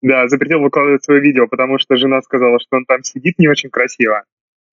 [0.00, 3.70] Да, запретил выкладывать свое видео, потому что жена сказала, что он там сидит не очень
[3.70, 4.24] красиво.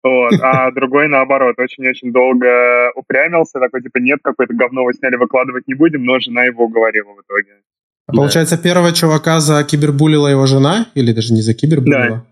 [0.04, 0.34] Вот.
[0.42, 5.76] А другой, наоборот, очень-очень долго упрямился, такой, типа, нет, какое-то говно вы сняли, выкладывать не
[5.76, 7.62] будем, но жена его уговорила в итоге.
[8.08, 10.88] А Получается, первого чувака за кибербулила его жена?
[10.96, 12.26] Или даже не за кибербулила?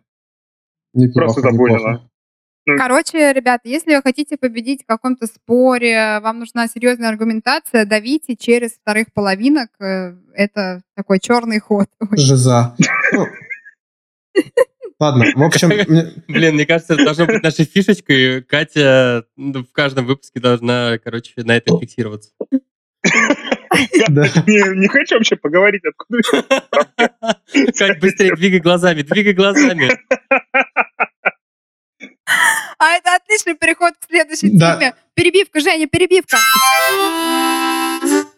[0.94, 1.78] Неплохо, Просто забулила.
[1.78, 2.09] неплохо.
[2.66, 8.74] Короче, ребята, если вы хотите победить в каком-то споре, вам нужна серьезная аргументация, давите через
[8.74, 9.70] вторых половинок.
[9.80, 11.88] э, Это такой черный ход.
[12.12, 12.76] Жиза.
[13.14, 13.26] Ну,
[15.00, 15.70] Ладно, в общем,
[16.28, 18.44] Блин, мне кажется, это должно быть нашей фишечкой.
[18.44, 22.32] Катя ну, в каждом выпуске должна, короче, на этом фиксироваться.
[23.72, 26.22] Не, хочу вообще поговорить, откуда
[27.78, 29.90] Кать, быстрее, двигай глазами, двигай глазами.
[32.80, 34.76] А это отличный переход к следующей Да.
[34.78, 34.96] теме.
[35.14, 36.38] Перебивка, Женя, перебивка.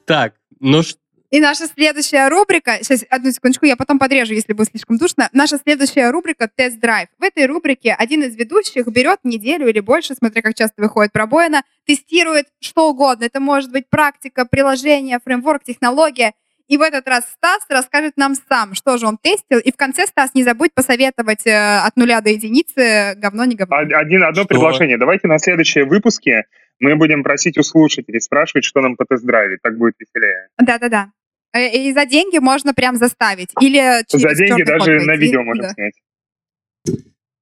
[0.05, 0.95] Так, ну ш-
[1.29, 5.29] И наша следующая рубрика, сейчас, одну секундочку, я потом подрежу, если будет слишком душно.
[5.31, 7.07] Наша следующая рубрика— тест-драйв.
[7.19, 11.63] В этой рубрике один из ведущих берет неделю или больше, смотря как часто выходит пробоина,
[11.85, 13.23] тестирует что угодно.
[13.25, 16.33] Это может быть практика, приложение, фреймворк, технология.
[16.71, 19.59] И в этот раз Стас расскажет нам сам, что же он тестил.
[19.59, 21.51] И в конце, Стас, не забудь посоветовать э,
[21.85, 23.75] от нуля до единицы говно, не говно.
[23.75, 24.47] Од- Один, одно Что?
[24.47, 24.97] предложение.
[24.97, 26.45] Давайте на следующие выпуски
[26.79, 29.57] мы будем просить у слушателей спрашивать, что нам по тест-драйве.
[29.61, 30.47] Так будет веселее.
[30.59, 31.11] Да-да-да.
[31.53, 33.49] Э, И за деньги можно прям заставить.
[33.59, 35.73] Или через За деньги даже на видео можем Да.
[35.73, 35.93] снять.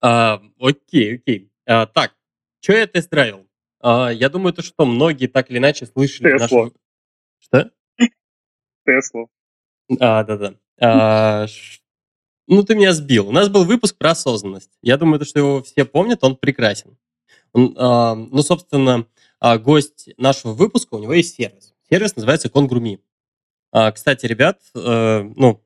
[0.01, 1.51] а, окей, окей.
[1.67, 2.13] А, так,
[2.61, 3.45] что я тест-драйвил?
[3.81, 6.63] А, я думаю, то, что многие так или иначе слышали Теслу.
[6.65, 6.73] нашу...
[8.89, 9.29] Теслу.
[9.99, 10.53] А, да-да.
[10.81, 11.45] А,
[12.47, 13.29] Ну, ты меня сбил.
[13.29, 14.71] У нас был выпуск про осознанность.
[14.81, 16.97] Я думаю, то, что его все помнят, он прекрасен.
[17.53, 19.05] Он, а, ну, собственно,
[19.39, 21.73] а, гость нашего выпуска, у него есть сервис.
[21.89, 23.01] Сервис называется Конгруми.
[23.71, 25.63] А, Кстати, ребят, э, ну,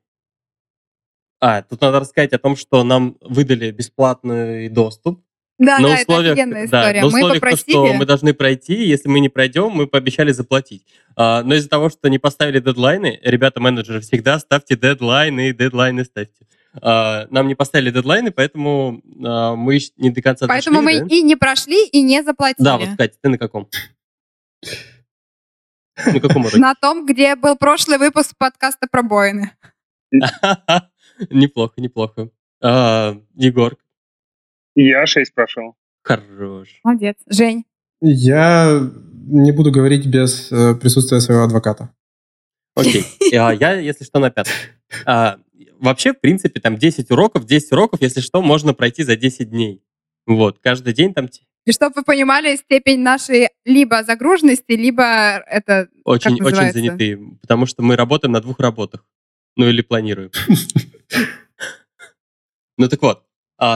[1.40, 5.23] а, тут надо рассказать о том, что нам выдали бесплатный доступ
[5.58, 7.00] Да, на да, это условиях, офигенная да, история.
[7.00, 7.70] на Мы условиях, то, попросили...
[7.70, 10.84] что мы должны пройти, если мы не пройдем, мы пообещали заплатить.
[11.16, 16.46] А, но из-за того, что не поставили дедлайны, ребята-менеджеры, всегда ставьте дедлайны, дедлайны ставьте.
[16.82, 21.14] А, нам не поставили дедлайны, поэтому а, мы не до конца Поэтому дошли, мы да?
[21.14, 22.64] и не прошли, и не заплатили.
[22.64, 23.68] Да, вот, Катя, ты на каком?
[26.04, 26.60] На каком уровне?
[26.60, 29.52] На том, где был прошлый выпуск подкаста про боины.
[31.30, 32.30] Неплохо, неплохо.
[32.60, 33.76] А, Егор,
[34.74, 35.76] Я 6 прошел.
[36.02, 36.80] хорош.
[36.84, 37.16] Молодец.
[37.28, 37.64] Жень.
[38.00, 38.80] Я
[39.26, 41.90] не буду говорить без э, присутствия своего адвоката.
[42.74, 43.04] Окей.
[43.38, 44.52] А, Я, если что, на пятом.
[45.06, 45.38] А,
[45.78, 49.82] вообще, в принципе, там 10 уроков, 10 уроков, если что, можно пройти за 10 дней.
[50.26, 51.28] Вот, каждый день там...
[51.66, 57.82] И чтобы вы понимали степень нашей либо загруженности, либо это Очень, очень занятые, потому что
[57.82, 59.06] мы работаем на двух работах.
[59.56, 60.30] Ну или планируем.
[62.76, 63.22] Ну так вот,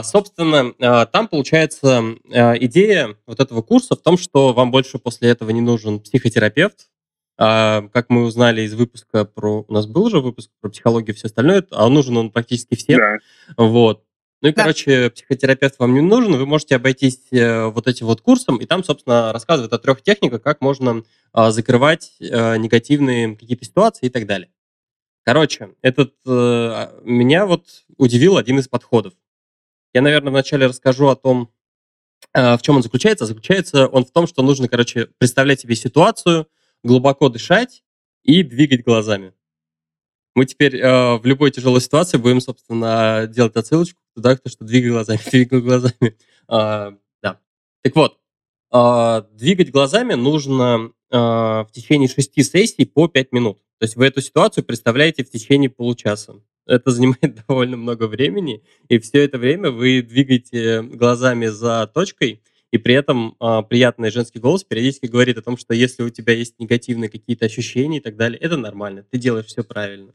[0.03, 5.29] собственно, а, там получается а, идея вот этого курса в том, что вам больше после
[5.29, 6.87] этого не нужен психотерапевт.
[7.37, 9.63] Как мы узнали из выпуска про...
[9.65, 12.99] У нас был уже выпуск про психологию и все остальное, а нужен он практически всем.
[12.99, 13.17] Да.
[13.55, 14.03] Вот.
[14.41, 14.63] Ну и, да.
[14.63, 18.83] короче, психотерапевт вам не нужен, вы можете обойтись э, вот этим вот курсом, и там,
[18.83, 24.49] собственно, рассказывают о трех техниках, как можно закрывать э, негативные какие-то ситуации и так далее.
[25.23, 27.63] Короче, этот э, меня вот
[27.97, 29.13] удивил один из подходов.
[29.93, 31.51] Я, наверное, вначале расскажу о том,
[32.33, 33.25] э, в чем он заключается.
[33.25, 36.47] Заключается он в том, что нужно, короче, представлять себе ситуацию,
[36.83, 37.83] глубоко дышать
[38.23, 39.33] и двигать глазами.
[40.35, 44.91] Мы теперь э, в любой тяжелой ситуации будем, собственно, делать отсылочку туда, кто что двигай
[44.91, 46.17] глазами, двигай глазами.
[46.47, 47.39] Э, да.
[47.81, 48.19] Так вот,
[48.71, 53.59] э, двигать глазами нужно э, в течение шести сессий по пять минут.
[53.79, 56.41] То есть вы эту ситуацию представляете в течение получаса.
[56.65, 62.77] Это занимает довольно много времени, и все это время вы двигаете глазами за точкой, и
[62.77, 66.59] при этом э, приятный женский голос периодически говорит о том, что если у тебя есть
[66.59, 70.13] негативные какие-то ощущения и так далее, это нормально, ты делаешь все правильно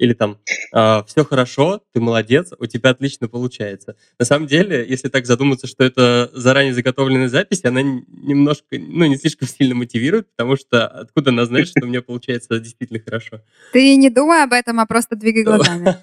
[0.00, 3.96] или там э, «А, все хорошо, ты молодец, у тебя отлично получается.
[4.18, 9.16] На самом деле, если так задуматься, что это заранее заготовленная запись, она немножко, ну, не
[9.16, 13.42] слишком сильно мотивирует, потому что откуда она знает, что у меня получается действительно хорошо.
[13.72, 15.94] Ты не думай об этом, а просто двигай глазами.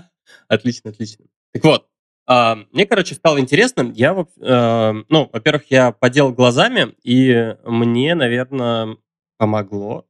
[0.48, 1.24] Отлично, отлично.
[1.52, 1.88] Так вот,
[2.26, 3.90] а, мне, короче, стало интересно.
[3.94, 8.96] Я, э, ну, во-первых, я поделал глазами, и мне, наверное,
[9.38, 10.06] помогло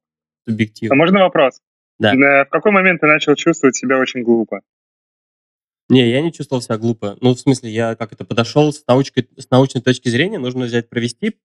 [0.47, 0.95] субъективно.
[0.95, 1.61] А можно вопрос?
[1.99, 2.15] Да.
[2.15, 4.61] В какой момент ты начал чувствовать себя очень глупо?
[5.89, 7.17] Не, я не чувствовал себя глупо.
[7.21, 10.89] Ну, в смысле, я как это подошел с, научкой, с научной точки зрения, нужно взять,
[10.89, 11.37] провести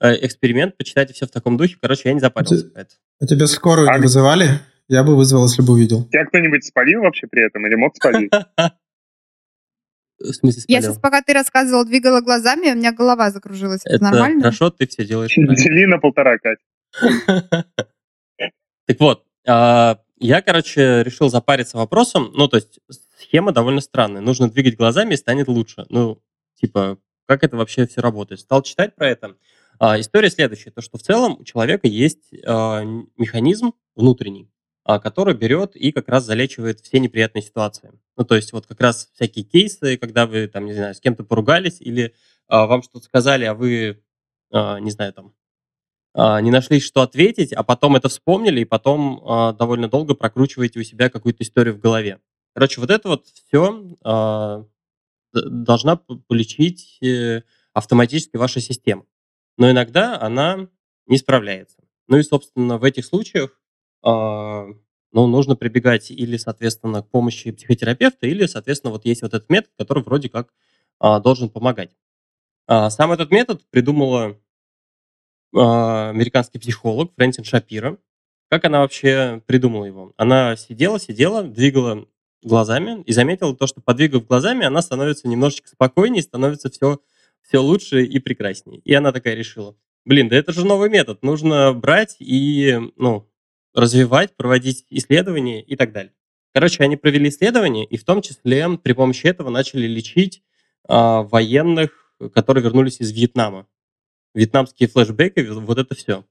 [0.00, 1.76] э, эксперимент, почитать все в таком духе.
[1.80, 2.70] Короче, я не запарился.
[2.76, 2.84] А,
[3.20, 3.96] а тебя скорую а...
[3.96, 4.60] не вызывали?
[4.86, 6.04] Я бы вызвал, если бы увидел.
[6.04, 8.32] Тебя кто-нибудь спалил вообще при этом или мог спалить?
[10.18, 10.76] В смысле спалил?
[10.76, 13.82] Я сейчас, пока ты рассказывал, двигала глазами, у меня голова закружилась.
[13.84, 14.40] Это, Это нормально?
[14.42, 16.58] хорошо, ты все делаешь Дели на полтора, Кать.
[18.86, 22.30] Так вот, я, короче, решил запариться вопросом.
[22.34, 22.80] Ну, то есть
[23.16, 24.20] схема довольно странная.
[24.20, 25.86] Нужно двигать глазами, и станет лучше.
[25.88, 26.20] Ну,
[26.60, 28.40] типа, как это вообще все работает?
[28.40, 29.36] Стал читать про это.
[29.78, 30.70] А, история следующая.
[30.70, 32.82] То, что в целом у человека есть а,
[33.16, 34.50] механизм внутренний,
[34.84, 37.92] а, который берет и как раз залечивает все неприятные ситуации.
[38.16, 41.22] Ну, то есть вот как раз всякие кейсы, когда вы, там, не знаю, с кем-то
[41.22, 42.14] поругались или
[42.48, 44.02] а, вам что-то сказали, а вы,
[44.50, 45.37] а, не знаю, там, а,
[46.14, 50.82] не нашли, что ответить, а потом это вспомнили, и потом а, довольно долго прокручиваете у
[50.82, 52.18] себя какую-то историю в голове.
[52.54, 54.64] Короче, вот это вот все а,
[55.32, 57.42] должна полечить э,
[57.72, 59.04] автоматически ваша система.
[59.58, 60.68] Но иногда она
[61.06, 61.76] не справляется.
[62.08, 63.60] Ну и, собственно, в этих случаях
[64.02, 69.70] ну, нужно прибегать или, соответственно, к помощи психотерапевта, или, соответственно, вот есть вот этот метод,
[69.76, 70.54] который вроде как
[71.00, 71.90] должен помогать.
[72.66, 74.34] Сам этот метод придумала а,
[75.52, 77.98] американский психолог Фрэнсин Шапира.
[78.50, 80.12] Как она вообще придумала его?
[80.16, 82.06] Она сидела, сидела, двигала
[82.42, 87.00] глазами и заметила то, что подвигав глазами, она становится немножечко спокойнее, становится все,
[87.42, 88.80] все лучше и прекраснее.
[88.84, 93.28] И она такая решила, блин, да это же новый метод, нужно брать и, ну,
[93.74, 96.12] развивать, проводить исследования и так далее.
[96.54, 100.42] Короче, они провели исследования, и в том числе при помощи этого начали лечить
[100.88, 103.66] а, военных, которые вернулись из Вьетнама
[104.34, 106.24] вьетнамские флешбеки, вот это все.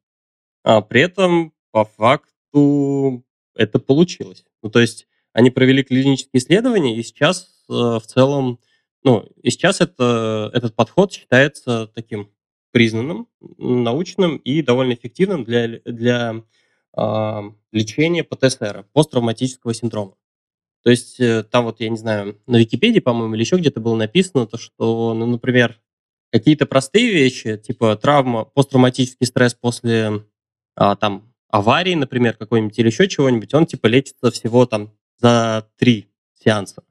[0.63, 3.23] А при этом, по факту,
[3.55, 4.45] это получилось.
[4.61, 8.59] Ну, то есть они провели клинические исследования, и сейчас э, в целом,
[9.03, 12.31] ну, и сейчас это, этот подход считается таким
[12.71, 16.43] признанным, научным и довольно эффективным для, для
[16.97, 20.15] э, лечения ПТСР, посттравматического синдрома.
[20.83, 23.95] То есть э, там вот, я не знаю, на Википедии, по-моему, или еще где-то было
[23.95, 25.79] написано, то, что, ну, например,
[26.31, 30.25] какие-то простые вещи, типа травма, посттравматический стресс после
[30.75, 36.09] а, там аварии, например, какой-нибудь или еще чего-нибудь, он типа лечится всего там за три
[36.35, 36.83] сеанса.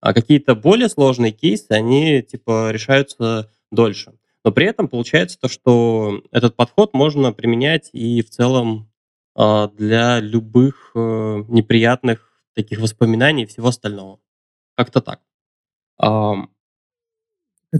[0.00, 4.14] А какие-то более сложные кейсы, они типа решаются дольше.
[4.44, 8.90] Но при этом получается то, что этот подход можно применять и в целом
[9.34, 14.20] а, для любых а, неприятных таких воспоминаний и всего остального.
[14.74, 15.20] Как-то так.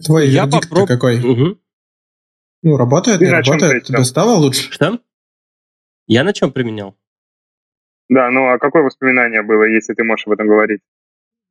[0.04, 0.88] Твой я вердикт попроб...
[0.88, 1.18] какой?
[1.18, 1.58] Угу.
[2.62, 3.84] Ну, работает, не работает.
[3.84, 4.70] Тебе стало лучше?
[4.70, 4.98] Что?
[6.06, 6.96] Я на чем применял?
[8.08, 10.80] Да, ну а какое воспоминание было, если ты можешь об этом говорить?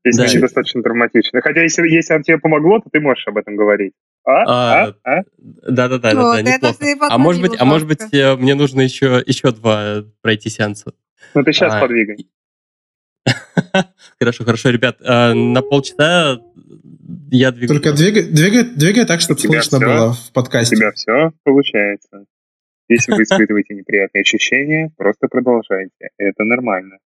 [0.04, 0.34] Если Да.
[0.34, 1.42] недостаточно травматично.
[1.42, 3.94] Хотя если, если оно тебе помогло, то ты можешь об этом говорить.
[4.26, 4.44] А?
[4.46, 5.20] А, А?
[5.20, 5.24] А?
[5.38, 6.78] Да, это неплохо.
[6.80, 10.50] ты А может быть, а может быть, э, мне нужно еще, еще два э, пройти
[10.50, 10.94] сеанса.
[11.34, 12.18] Ну ты сейчас А, подвигай.
[14.20, 16.40] Хорошо, хорошо, ребят, а, на полчаса
[17.32, 17.80] я двигаю.
[17.80, 19.88] Только двигай, двигай, двигай так, чтобы У слышно всё?
[19.88, 20.76] было в У подкасте.
[20.76, 22.26] тебя все получается.
[22.90, 26.10] Если вы испытываете неприятные ощущения, просто продолжайте.
[26.18, 26.98] Это нормально.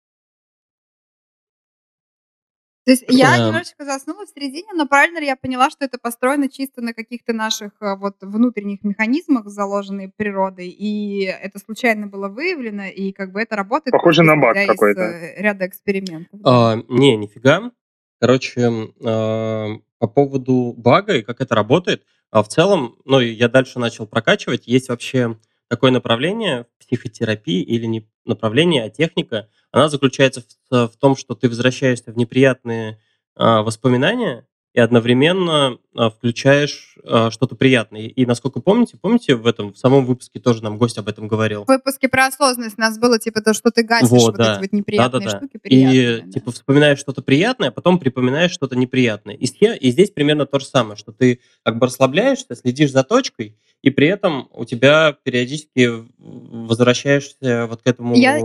[2.84, 3.46] То есть я Эм.
[3.48, 7.32] немножечко заснула в середине, но правильно ли я поняла, что это построено чисто на каких-то
[7.32, 13.40] наших э, вот внутренних механизмах, заложенные природой, и это случайно было выявлено, и как бы
[13.42, 15.00] это работает Похоже на баг какой-то.
[15.02, 16.40] э, ряда экспериментов.
[16.44, 17.72] А, не, нифига.
[18.20, 18.68] Короче,
[19.06, 19.68] а,
[20.02, 24.66] по поводу бага и как это работает, а в целом, ну, я дальше начал прокачивать,
[24.66, 25.38] есть вообще
[25.68, 29.48] такое направление в психотерапии или не направление, а техника.
[29.72, 33.00] Она заключается в, в том, что ты возвращаешься в неприятные
[33.36, 38.04] а, воспоминания и одновременно а, включаешь а, что-то приятное.
[38.04, 41.66] И, насколько помните, помните в этом в самом выпуске тоже нам гость об этом говорил.
[41.66, 44.54] В выпуске про осознанность у нас было типа то, что ты гасишь Вот, вот, да.
[44.56, 45.38] эти вот неприятные Да-да-да.
[45.38, 46.26] штуки И приятными.
[46.26, 46.32] да.
[46.32, 49.36] типа вспоминаешь что-то приятное, а потом припоминаешь что-то неприятное.
[49.36, 53.58] И, и здесь примерно то же самое, что ты как бы расслабляешься, следишь за точкой,
[53.82, 58.42] и при этом у тебя периодически возвращаешься вот к этому Я-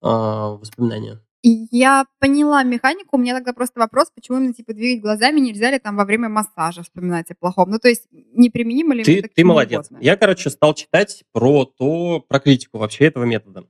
[0.00, 1.20] а, воспоминанию.
[1.42, 3.16] И я поняла механику.
[3.16, 6.28] У меня тогда просто вопрос, почему именно типа двигать глазами нельзя ли там во время
[6.28, 7.70] массажа вспоминать о плохом?
[7.70, 9.86] Ну, то есть неприменимо ли Ты, ты молодец.
[9.86, 10.04] угодно?
[10.04, 13.64] Я, короче, стал читать про то, про критику вообще этого метода.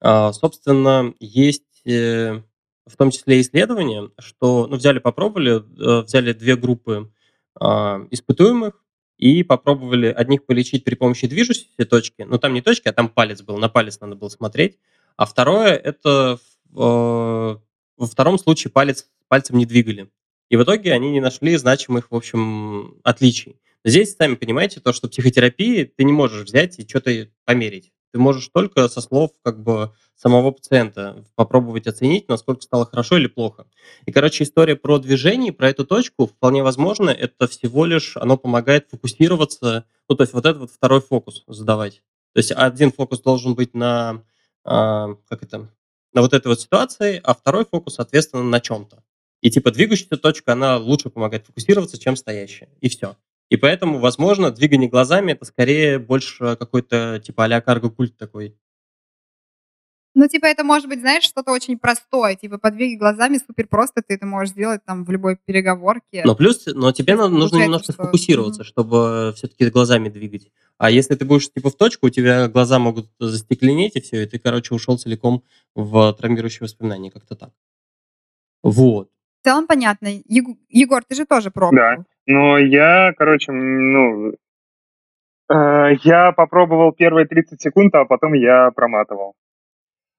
[0.00, 2.42] А, собственно, есть э,
[2.86, 7.12] в том числе исследования, что ну, взяли, попробовали, э, взяли две группы
[7.54, 8.84] а, испытуемых
[9.18, 12.22] и попробовали одних полечить при помощи движущейся точки.
[12.22, 14.78] Ну, там не точки, а там палец был, на палец надо было смотреть.
[15.16, 16.38] А второе, это
[16.72, 17.60] во
[17.98, 20.10] втором случае палец, пальцем не двигали.
[20.48, 23.56] И в итоге они не нашли значимых, в общем, отличий.
[23.84, 27.92] Здесь, сами понимаете, то, что в психотерапии ты не можешь взять и что-то померить.
[28.12, 33.26] Ты можешь только со слов как бы самого пациента попробовать оценить, насколько стало хорошо или
[33.26, 33.66] плохо.
[34.06, 38.88] И, короче, история про движение, про эту точку, вполне возможно, это всего лишь, оно помогает
[38.90, 42.02] фокусироваться, ну, то есть вот этот вот второй фокус задавать.
[42.34, 44.22] То есть один фокус должен быть на,
[44.64, 45.70] а, как это,
[46.12, 49.02] на вот этой вот ситуации, а второй фокус, соответственно, на чем-то.
[49.40, 52.68] И типа двигающаяся точка, она лучше помогает фокусироваться, чем стоящая.
[52.80, 53.16] И все.
[53.48, 58.56] И поэтому, возможно, двигание глазами это скорее больше какой-то типа а-ля карго-культ такой.
[60.14, 62.34] Ну, типа, это может быть, знаешь, что-то очень простое.
[62.36, 66.22] Типа, подвигай глазами супер просто, ты это можешь сделать там в любой переговорке.
[66.26, 68.66] Но плюс, но тебе надо, нужно Получается, немножко что- сфокусироваться, Мгм.
[68.66, 70.50] чтобы все-таки глазами двигать.
[70.76, 74.26] А если ты будешь типа в точку, у тебя глаза могут застекленеть и все, и
[74.26, 75.42] ты, короче, ушел целиком
[75.74, 77.50] в травмирующие воспоминания, как-то так.
[78.62, 79.08] Вот.
[79.40, 80.08] В целом понятно.
[80.28, 82.04] Егу- Егор, ты же тоже пробовал.
[82.26, 84.34] Но я, короче, ну...
[85.48, 89.34] э, я попробовал первые 30 секунд, а потом я проматывал.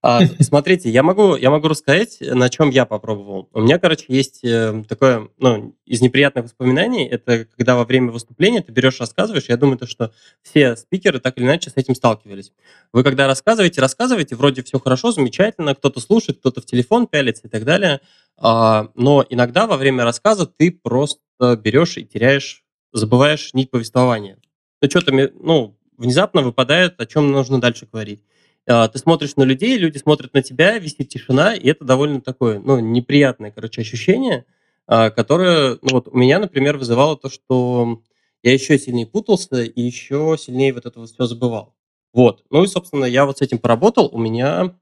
[0.04, 3.48] А, смотрите, я могу, я могу рассказать, на чем я попробовал.
[3.54, 8.62] У меня, короче, есть э, такое, ну, из неприятных воспоминаний, это когда во время выступления
[8.62, 10.12] ты берешь, рассказываешь, я думаю, то, что
[10.42, 12.52] все спикеры так или иначе с этим сталкивались.
[12.92, 17.50] Вы когда рассказываете, рассказываете, вроде все хорошо, замечательно, кто-то слушает, кто-то в телефон пялится и
[17.50, 18.02] так далее,
[18.36, 24.38] а, но иногда во время рассказа ты просто берешь и теряешь, забываешь нить повествования.
[24.82, 28.22] Ну, что-то, ну, внезапно выпадает, о чем нужно дальше говорить.
[28.68, 32.60] А, ты смотришь на людей, люди смотрят на тебя, висит тишина, и это довольно такое,
[32.60, 34.46] ну, неприятное, короче, ощущение,
[34.88, 38.02] а, которое, ну, вот у меня, например, вызывало то, что
[38.42, 41.76] я еще сильнее путался и еще сильнее вот это вот все забывал.
[42.14, 42.44] Вот.
[42.52, 44.10] Ну и, собственно, я вот с этим поработал.
[44.14, 44.76] У меня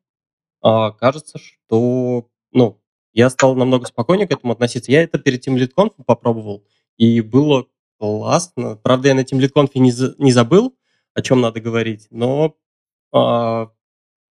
[0.62, 2.80] а, кажется, что, ну,
[3.14, 4.92] я стал намного спокойнее к этому относиться.
[4.92, 6.66] Я это перед тем литконфом попробовал,
[6.98, 7.68] и было
[8.00, 8.76] классно.
[8.78, 10.76] Правда, я на тем литконфе не, за- не забыл,
[11.14, 12.56] о чем надо говорить, но
[13.12, 13.70] а,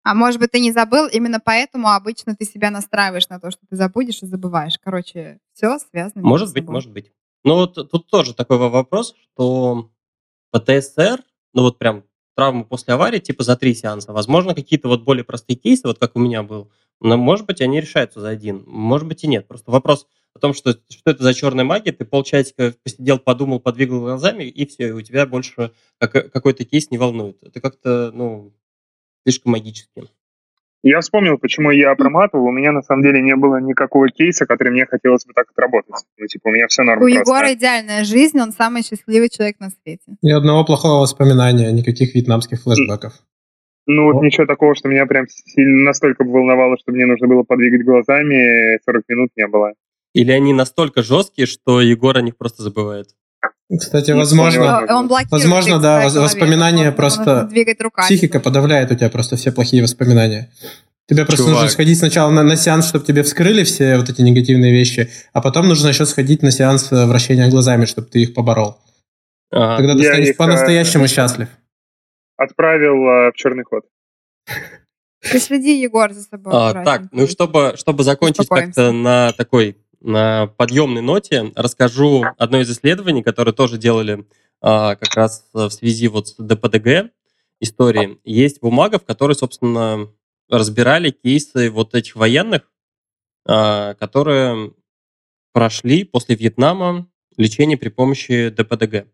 [0.03, 3.61] А может быть, ты не забыл, именно поэтому обычно ты себя настраиваешь на то, что
[3.69, 4.79] ты забудешь и забываешь.
[4.83, 6.23] Короче, все связано.
[6.23, 6.73] Может быть, собой.
[6.75, 7.13] может быть.
[7.45, 9.91] Ну вот тут тоже такой во- вопрос, что
[10.51, 12.05] ПТСР, ну вот прям
[12.37, 16.17] травмы после аварии, типа за три сеанса, возможно, какие-то вот более простые кейсы, вот как
[16.17, 16.70] у меня был,
[17.01, 19.47] но может быть они решаются за один, может быть и нет.
[19.47, 24.01] Просто вопрос о том, что, что это за черная магия, ты полчасика посидел, подумал, подвигал
[24.01, 27.39] глазами, и все, и у тебя больше как- какой-то кейс не волнует.
[27.43, 28.53] Это как-то, ну,
[29.25, 30.05] слишком магически.
[30.87, 32.45] Я вспомнил, почему я проматывал.
[32.45, 35.95] У меня на самом деле не было никакого кейса, который мне хотелось бы так отработать.
[36.18, 37.20] Ну, типа, у меня все норм У просто.
[37.20, 40.18] Егора идеальная жизнь, он самый счастливый человек на свете.
[40.20, 43.14] Ни одного плохого воспоминания, никаких вьетнамских флешбеков.
[43.87, 44.25] Ну, вот О.
[44.25, 49.05] ничего такого, что меня прям сильно настолько волновало, что мне нужно было подвигать глазами, 40
[49.09, 49.72] минут не было.
[50.12, 53.09] Или они настолько жесткие, что Егор о них просто забывает?
[53.79, 58.05] Кстати, Ну, возможно, вполне Он Возможно, да, воспоминания он- просто- он двигает руками.
[58.07, 60.51] психика подавляет у тебя просто все плохие воспоминания.
[61.09, 61.55] Тебе просто Чувак.
[61.55, 65.41] нужно сходить сначала на, на сеанс, чтобы тебе вскрыли все вот эти негативные вещи, а
[65.43, 68.79] потом нужно еще сходить на сеанс э, вращения глазами, чтобы ты их поборол.
[69.51, 69.77] Ага.
[69.79, 71.49] Тогда ты Я станешь их, э, по-настоящему счастлив.
[72.37, 73.85] Отправил э, в черный ход.
[75.31, 76.53] Ты следи, Егор, за собой.
[76.55, 78.75] А, так, ну и чтобы, чтобы закончить Успокоимся.
[78.75, 84.26] как-то на такой на подъемной ноте, расскажу одно из исследований, которые тоже делали
[84.61, 87.11] а, как раз в связи вот с ДПДГ
[87.61, 88.18] истории.
[88.24, 90.09] Есть бумага, в которой, собственно,
[90.48, 92.70] разбирали кейсы вот этих военных,
[93.46, 94.74] а, которые
[95.52, 99.07] прошли после Вьетнама лечение при помощи ДПДГ.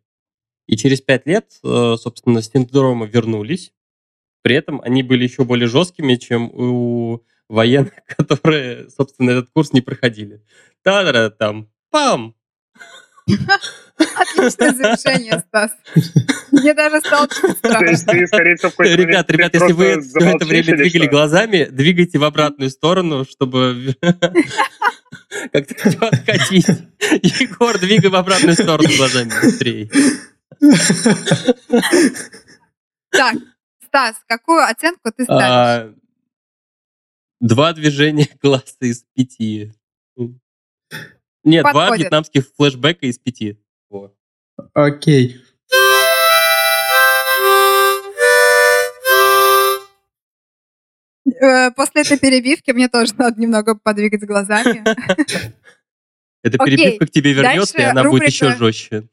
[0.66, 3.72] И через пять лет, э, собственно, синдромы вернулись.
[4.42, 9.80] При этом они были еще более жесткими, чем у военных, которые, собственно, этот курс не
[9.80, 10.42] проходили.
[10.82, 12.34] та там, пам!
[13.98, 15.72] Отличное завершение, Стас.
[16.50, 18.20] Мне даже стало чуть То есть страшно.
[18.20, 21.10] ты, скорее всего, в какой-то Ребят, ребят, если вы все это время двигали что?
[21.10, 23.94] глазами, двигайте в обратную сторону, чтобы
[25.52, 26.66] как-то откатить.
[27.22, 29.90] Егор, двигай в обратную сторону глазами быстрее.
[33.10, 33.36] Так,
[33.86, 35.94] Стас, какую оценку ты ставишь?
[37.40, 39.72] Два движения глаза из пяти.
[41.42, 42.02] Нет, два Подходит.
[42.04, 43.58] вьетнамских флешбека из пяти.
[44.74, 45.40] Окей.
[51.40, 54.84] Э, После этой перебивки мне тоже надо немного подвигать глазами.
[56.42, 59.04] Эта перебивка к тебе вернется, и она будет еще жестче.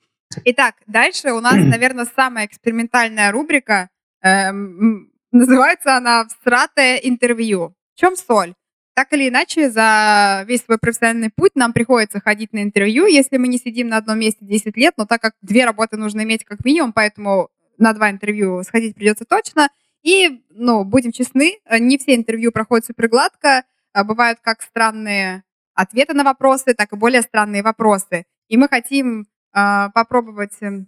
[0.43, 3.89] Итак, дальше у нас, наверное, самая экспериментальная рубрика.
[4.21, 7.75] Эм, Называется она «Всратое интервью».
[7.97, 8.53] Чем соль?
[8.93, 13.47] Так или иначе, за весь свой профессиональный путь нам приходится ходить на интервью, если мы
[13.47, 16.63] не сидим на одном месте 10 лет, но так как две работы нужно иметь как
[16.63, 19.69] минимум, поэтому на два интервью сходить придется точно.
[20.03, 25.43] И, ну, будем честны, э, не все интервью проходят супер гладко, а бывают как странные
[25.73, 28.25] ответы на вопросы, так и более странные вопросы.
[28.47, 30.87] И мы хотим а, попробовать эм,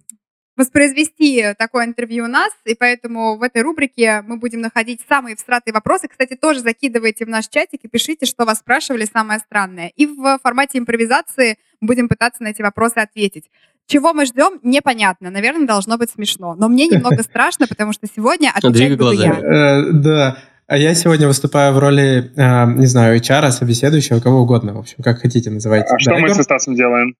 [0.59, 5.73] воспроизвести такое интервью у нас, и поэтому в этой рубрике мы будем находить самые всратые
[5.73, 6.09] вопросы.
[6.09, 9.91] Кстати, тоже закидывайте в наш чатик и пишите, что вас спрашивали самое странное.
[9.95, 13.45] И в формате импровизации будем пытаться на эти вопросы ответить.
[13.87, 15.31] Чего мы ждем, непонятно.
[15.31, 16.55] Наверное, должно быть смешно.
[16.55, 19.31] Но мне немного страшно, потому что сегодня отвечать буду я.
[19.31, 20.37] Э, Да.
[20.67, 24.97] А я сегодня выступаю в роли, э, не знаю, HR, собеседующего, кого угодно, в общем,
[25.03, 25.87] как хотите называйте.
[25.91, 27.15] А что мы со Стасом делаем?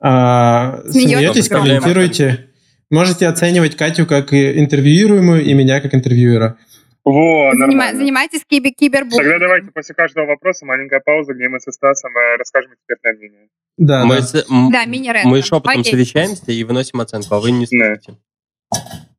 [0.00, 2.47] А, Смеетесь комментируете.
[2.90, 6.56] Можете оценивать Катю как и интервьюируемую и меня как интервьюера.
[7.04, 7.94] Во, Занима-.
[7.94, 9.32] Занимайтесь кибер кибербуллингом.
[9.32, 13.48] Тогда давайте после каждого вопроса маленькая пауза, где мы со Стасом э, расскажем экспертное мнение.
[13.78, 14.22] Да, Мы, да.
[14.22, 15.30] с- м- Да, мини-рэндом.
[15.30, 15.92] мы шепотом Окей.
[15.92, 18.14] совещаемся и выносим оценку, а вы не слушаете.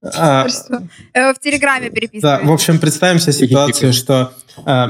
[0.04, 0.46] А.
[1.14, 2.48] Э, В Телеграме Да, переписывайтесь.
[2.48, 4.34] в общем, представим себе ситуацию, что
[4.66, 4.86] э,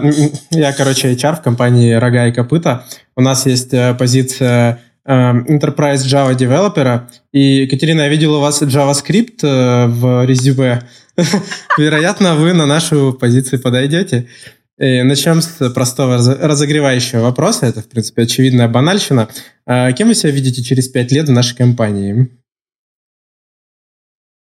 [0.51, 2.85] я, короче, HR в компании «Рога и копыта».
[3.15, 4.77] У нас есть э, позиция э,
[5.09, 7.09] Enterprise Java девелопера.
[7.31, 10.83] И, Екатерина, я видел у вас JavaScript э, в резюме.
[11.77, 14.29] Вероятно, вы на нашу позицию подойдете.
[14.77, 17.65] И начнем с простого разо- разогревающего вопроса.
[17.65, 19.29] Это, в принципе, очевидная банальщина.
[19.65, 22.29] А Кем вы себя видите через пять лет в нашей компании?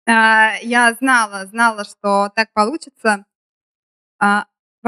[0.07, 3.25] А, Я знала, знала, что так получится.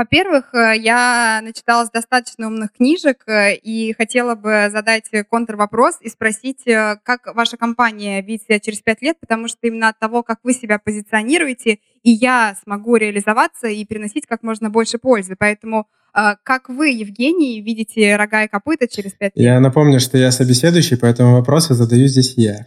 [0.01, 6.67] Во-первых, э, я начиталась достаточно умных книжек э, и хотела бы задать контрвопрос и спросить,
[6.67, 10.39] э, как ваша компания видит себя через пять лет, потому что именно от того, как
[10.43, 15.37] вы себя позиционируете, и я смогу реализоваться и приносить как можно больше пользы.
[15.39, 19.45] Поэтому как вы, Евгений, видите рога и копыта через пять лет?
[19.45, 22.67] Я напомню, что я собеседующий, поэтому вопросы задаю здесь я.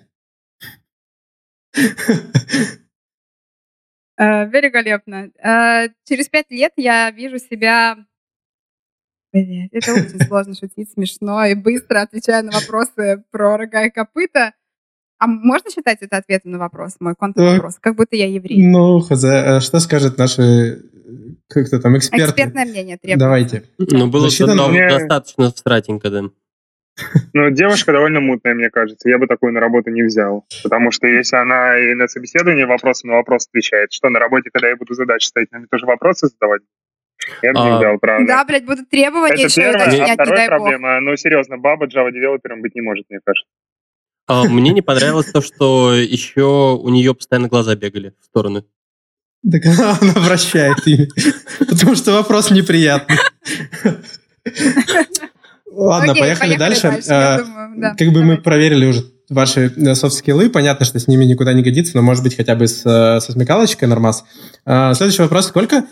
[4.17, 5.29] Э, Великолепно.
[5.43, 7.97] Э, Через пять лет я вижу себя...
[9.31, 14.53] Блин, это очень сложно шутить смешно и быстро отвечая на вопросы про рога и копыта.
[15.17, 17.77] А можно считать это ответом на вопрос, мой контрвопрос?
[17.79, 18.61] Как будто я еврей.
[18.67, 20.83] Ну, хз, а что скажут наши,
[21.47, 22.25] как то там, эксперты?
[22.25, 23.19] Экспертное мнение требуется.
[23.25, 23.63] Давайте.
[23.79, 24.27] Ну, было
[24.69, 26.23] Мне- достаточно стратенько, да.
[27.33, 29.09] Ну, девушка довольно мутная, мне кажется.
[29.09, 30.45] Я бы такую на работу не взял.
[30.63, 34.69] Потому что если она и на собеседовании вопросом на вопрос отвечает, что на работе, когда
[34.69, 36.61] я буду задачи ставить, нам тоже вопросы задавать?
[37.41, 38.27] Я бы не А, взял, правда.
[38.27, 40.57] Да, блядь, будут требования Это еще первое, а уточнять, не вторая дай бог.
[40.57, 43.49] проблема, ну, серьезно, баба Java девелопером быть не может, мне кажется.
[44.27, 48.63] А, Мне не понравилось то, что еще у нее постоянно глаза бегали в стороны.
[49.51, 51.09] Так она, она вращает ими.
[51.59, 53.17] Потому что вопрос неприятный.
[55.75, 57.01] Ладно, Окей, поехали, дальше.
[57.07, 57.95] Я А, думаю, да.
[57.95, 58.41] Как бы мы Давайте.
[58.43, 62.55] проверили уже ваши софт-скиллы, понятно, что с ними никуда не годится, но может быть хотя
[62.55, 64.23] бы с, э, со смекалочкой нормас.
[64.65, 65.47] А, Следующий вопрос.
[65.47, 65.85] Сколько,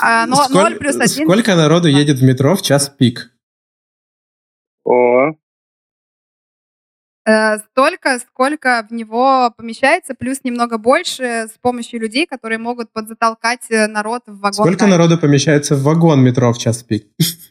[0.00, 1.26] А, но- сколь- ноль плюс один.
[1.26, 3.30] сколько народу едет в метро в час пик?
[4.84, 5.32] О,
[7.26, 13.70] Э, столько, сколько в него помещается, плюс немного больше с помощью людей, которые могут подзатолкать
[13.70, 14.54] э, народ в вагон.
[14.54, 14.90] Сколько тайм.
[14.90, 17.06] народу помещается в вагон метро в час пик?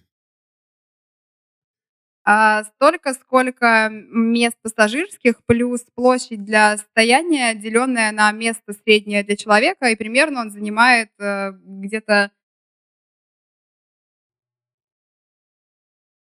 [2.31, 9.87] А, столько, сколько мест пассажирских, плюс площадь для стояния, деленная на место среднее для человека,
[9.87, 12.29] и примерно он занимает э, где-то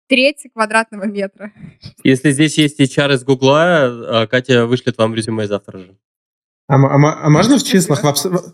[0.09, 1.53] треть квадратного метра.
[2.03, 5.99] Если здесь есть HR из Гугла, а, Катя вышлет вам резюме завтра же.
[6.69, 8.03] А, а а можно в числах?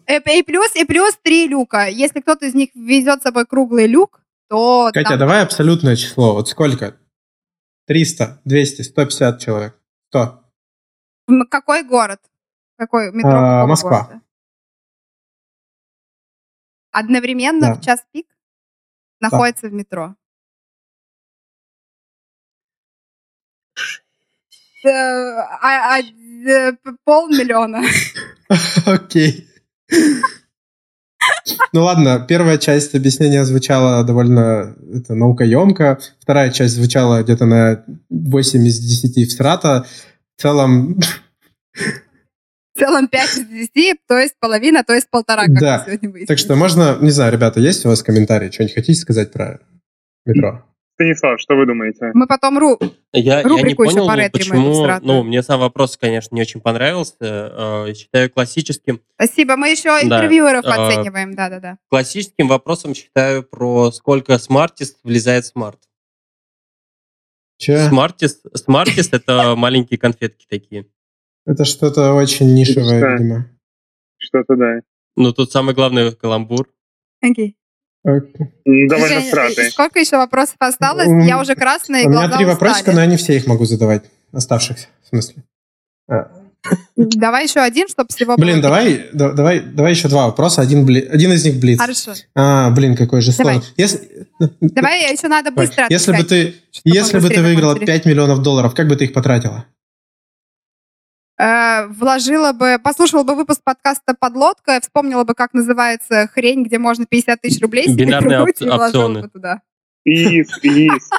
[0.08, 1.86] Э, И плюс, и плюс три люка.
[1.86, 4.90] Если кто-то из них везет с собой круглый люк, то...
[4.92, 6.34] Катя, там- давай абсолютное число.
[6.34, 6.96] Вот сколько?
[7.86, 9.78] 300, 200, 150 человек.
[10.10, 10.44] 100.
[11.28, 12.20] М, Какой город?
[12.76, 13.30] Какой метро?
[13.30, 14.04] А, Москва.
[14.04, 14.20] города?
[16.90, 17.74] Одновременно Да.
[17.74, 18.26] в час пик
[19.20, 20.14] находится в метро.
[24.84, 26.72] Э, а- а, э,
[27.04, 27.82] Полмиллиона.
[28.86, 29.48] Окей.
[31.72, 38.66] Ну ладно, первая часть объяснения звучала довольно это, наукоемко, вторая часть звучала где-то на 8
[38.66, 39.84] из 10 в страта.
[40.36, 40.98] В целом,
[42.74, 45.82] В целом 5 из 10, то есть половина, то есть полтора, как Да.
[45.86, 46.26] сегодня выяснили.
[46.26, 48.50] так что можно, не знаю, ребята, есть у вас комментарии?
[48.50, 49.60] Что-нибудь хотите сказать про
[50.26, 50.64] метро?
[50.94, 52.12] Станислав, что вы думаете?
[52.14, 52.78] Мы потом ру...
[53.12, 55.00] Я, я не Рубрику еще понял, поретри мы почему...
[55.02, 57.16] Ну, мне сам вопрос, конечно, не очень понравился.
[57.20, 59.00] Э, Считаю классическим.
[59.14, 61.78] Спасибо, мы еще Да, интервьюеров а, оцениваем, да-да-да.
[61.90, 65.80] Классическим вопросом считаю про сколько Smarties влезает в Smart.
[67.58, 67.88] Че?
[67.88, 70.86] Smarties, Smarties это маленькие конфетки такие.
[71.44, 73.12] Это что-то очень нишевое, Да.
[73.14, 73.50] видимо.
[74.18, 74.80] Что-то да.
[75.16, 76.68] Ну, тут самый главный каламбур.
[77.20, 77.56] Окей.
[78.04, 79.70] Довольно стратый.
[79.70, 81.08] Сколько еще вопросов осталось?
[81.26, 84.04] Я уже красная, и У меня три вопросика, но я не все их могу задавать.
[84.32, 85.44] Оставшихся, в смысле.
[86.10, 86.28] А,
[86.96, 90.60] Давай еще один, чтобы всего Блин, давай, да- давай, давай еще два вопроса.
[90.60, 91.78] Один, бли- один из них блиц.
[91.78, 92.12] Хорошо.
[92.34, 93.54] А, блин, какой же Давай.
[93.54, 93.72] сложный.
[93.76, 94.26] Если,
[94.60, 95.66] Давай еще надо Давай.
[95.66, 97.86] быстро если бы ты, если бы ты выиграла закончили.
[97.86, 99.66] 5 миллионов долларов, как бы ты их потратила?
[101.36, 107.06] Э, вложила бы, послушала бы выпуск подкаста «Подлодка», вспомнила бы, как называется хрень, где можно
[107.06, 109.22] 50 тысяч рублей себе Бинарные опци- и вложила опционы.
[109.22, 109.62] бы туда.
[110.04, 111.10] Из, из.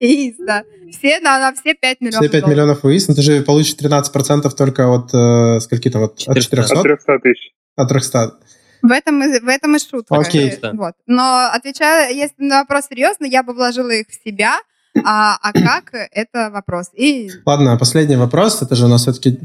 [0.00, 0.64] И, да.
[0.92, 2.48] Все на, на все 5 миллионов Все 5 долларов.
[2.56, 6.40] миллионов выяснил, ты же получишь 13% только от э, скольки там, от, от 400.
[6.42, 6.74] 400?
[6.76, 7.52] От 300 тысяч.
[7.76, 8.38] От 300.
[8.82, 10.14] В этом, и- в этом и шутка.
[10.16, 10.50] Окей.
[10.62, 10.94] Э, Вот.
[11.06, 14.58] Но отвечая, если на вопрос серьезно, я бы вложила их в себя,
[15.04, 16.90] а, а как, это вопрос.
[16.94, 18.62] И, Ладно, последний вопрос.
[18.62, 19.38] Это же у нас все-таки...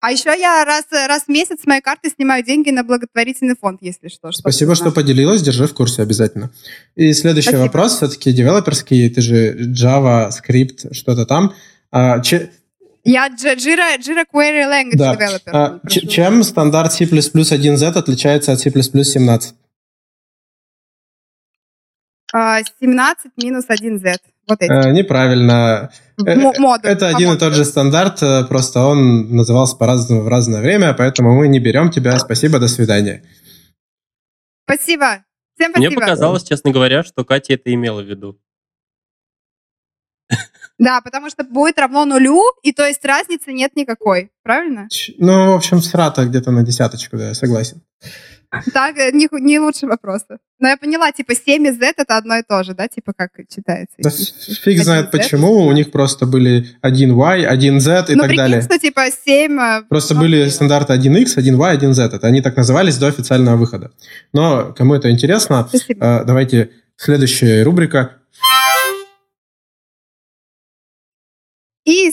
[0.00, 3.78] а еще я раз, раз в месяц с моей карты снимаю деньги на благотворительный фонд,
[3.82, 4.32] если что.
[4.32, 5.42] Спасибо, что поделилась.
[5.42, 6.50] Держи в курсе обязательно.
[6.96, 7.62] И следующий Спасибо.
[7.66, 9.08] вопрос все-таки девелоперский.
[9.10, 11.54] Ты же Java, скрипт, что-то там.
[11.90, 12.50] А, че-
[13.04, 15.14] Я Jira, Jira Query Language Да.
[15.14, 15.50] Developer.
[15.52, 16.06] А, прошу.
[16.06, 19.54] чем стандарт C++ 1Z отличается от C++ 17?
[22.32, 24.16] А, 17 минус 1Z.
[24.50, 24.70] Вот эти.
[24.70, 25.90] Э, неправильно.
[26.26, 27.38] э, Мо- модуль, Это один и модулю.
[27.38, 31.90] тот же стандарт, э, просто он назывался по-разному в разное время, поэтому мы не берем
[31.90, 32.18] тебя.
[32.18, 33.22] Спасибо, до свидания.
[34.64, 35.24] Спасибо.
[35.56, 36.00] Всем Мне спасибо.
[36.00, 38.38] показалось, честно говоря, что Катя это имела в виду.
[40.78, 44.30] Да, потому что будет равно нулю, и то есть разницы нет никакой.
[44.42, 44.88] Правильно?
[45.18, 47.82] Ну, в общем, срата где-то на десяточку, да, я согласен.
[48.72, 50.38] Так, э, не, не лучше вопроса.
[50.58, 52.88] Но я поняла, типа 7 и Z это одно и то же, да?
[52.88, 53.94] Типа как читается.
[53.98, 58.36] Да фиг знает Z, почему, у них просто были 1Y, 1Z и ну, так прикинь,
[58.36, 58.62] далее.
[58.62, 59.86] что типа 7...
[59.88, 62.16] Просто были стандарты 1X, 1Y, 1Z.
[62.16, 63.92] Это они так назывались до официального выхода.
[64.32, 68.19] Но кому это интересно, э, давайте следующая рубрика.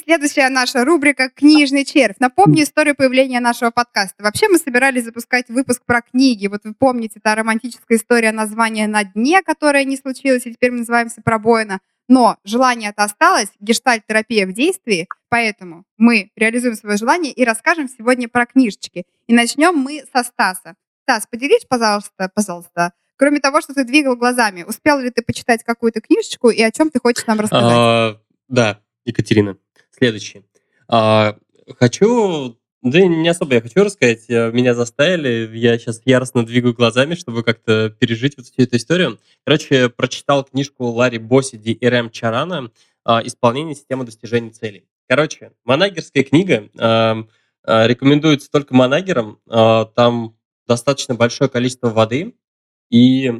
[0.07, 2.15] Следующая наша рубрика «Книжный червь».
[2.19, 4.23] Напомню историю появления нашего подкаста.
[4.23, 6.47] Вообще мы собирались запускать выпуск про книги.
[6.47, 10.79] Вот вы помните, та романтическая история названия «На дне», которая не случилась, и теперь мы
[10.79, 11.81] называемся «Пробоина».
[12.07, 18.29] Но желание это осталось, гештальт-терапия в действии, поэтому мы реализуем свое желание и расскажем сегодня
[18.29, 19.03] про книжечки.
[19.27, 20.75] И начнем мы со Стаса.
[21.03, 25.99] Стас, поделись, пожалуйста, пожалуйста, кроме того, что ты двигал глазами, успел ли ты почитать какую-то
[25.99, 27.73] книжечку и о чем ты хочешь нам рассказать?
[27.73, 29.57] А, да, Екатерина.
[29.97, 30.43] Следующее.
[30.87, 31.37] А,
[31.79, 34.29] хочу Да не особо я хочу рассказать.
[34.29, 35.49] Э, меня заставили.
[35.57, 39.19] Я сейчас яростно двигаю глазами, чтобы как-то пережить вот всю эту историю.
[39.43, 42.71] Короче, прочитал книжку Ларри Босиди и Рэм Чарана
[43.03, 44.85] а, «Исполнение системы достижения целей».
[45.09, 46.69] Короче, манагерская книга.
[46.77, 47.23] Э,
[47.87, 49.39] рекомендуется только манагерам.
[49.49, 50.37] Э, там
[50.67, 52.35] достаточно большое количество воды.
[52.89, 53.33] И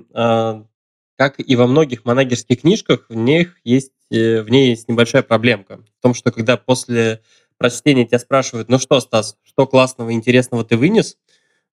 [1.17, 5.81] как и во многих манагерских книжках, в них есть, в ней есть небольшая проблемка.
[5.99, 7.21] В том, что когда после
[7.57, 11.17] прочтения тебя спрашивают, ну что, Стас, что классного, интересного ты вынес?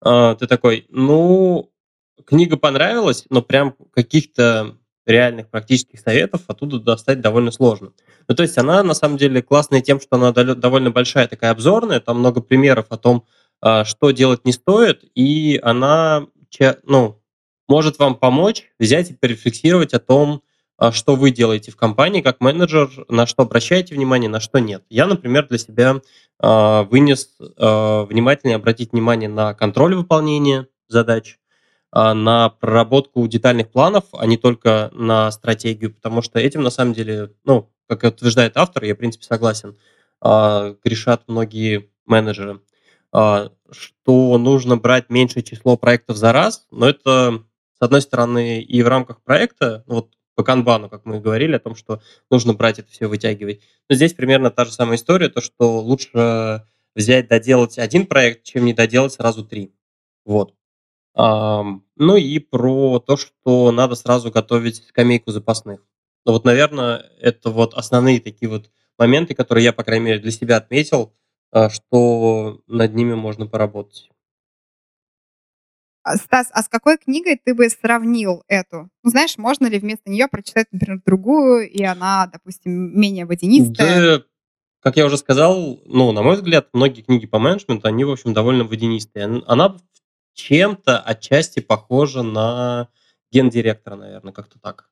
[0.01, 1.70] А, ты такой, ну,
[2.26, 4.76] книга понравилась, но прям каких-то
[5.07, 7.93] реальных практических советов оттуда достать довольно сложно.
[8.26, 12.01] Ну, то есть она, на самом деле, классная тем, что она довольно большая, такая обзорная,
[12.01, 13.26] там много примеров о том,
[13.61, 16.26] а, что делать не стоит, и она,
[16.85, 17.20] ну,
[17.68, 20.43] может вам помочь взять и порефлексировать о том,
[20.93, 24.85] что вы делаете в компании как менеджер, на что обращаете внимание, на что нет.
[24.91, 26.01] Я, например, для себя
[26.43, 31.39] э, вынес э, внимательнее обратить внимание на контроль выполнения задач,
[31.97, 37.31] на проработку детальных планов, а не только на стратегию, потому что этим на самом деле,
[37.45, 39.79] ну, как утверждает автор, я, в принципе, согласен,
[40.20, 42.61] грешат многие менеджеры,
[43.12, 47.45] что нужно брать меньшее число проектов за раз, но это,
[47.79, 51.61] с одной стороны, и в рамках проекта, ну, вот по канбану, как мы говорили, о
[51.61, 53.61] том, что нужно брать это все, вытягивать.
[53.89, 58.64] Но здесь примерно та же самая история, то, что лучше взять, доделать один проект, чем
[58.64, 59.72] не доделать сразу три.
[60.24, 60.55] Вот.
[61.16, 65.80] Ну и про то, что надо сразу готовить скамейку запасных.
[66.24, 70.30] Ну вот, наверное, это вот основные такие вот моменты, которые я, по крайней мере, для
[70.30, 71.12] себя отметил,
[71.53, 74.11] а, что над ними можно поработать.
[76.05, 78.90] А, Стас, а с какой книгой ты бы сравнил эту?
[79.02, 84.18] Ну, знаешь, можно ли вместо нее прочитать, например, другую, и она, допустим, менее водянистая?
[84.18, 84.24] Да,
[84.80, 88.34] как я уже сказал, ну, на мой взгляд, многие книги по менеджменту, они, в общем,
[88.34, 89.42] довольно водянистые.
[89.46, 89.78] Она
[90.34, 92.90] чем-то отчасти похожа на
[93.32, 94.90] гендиректора, наверное, как-то так.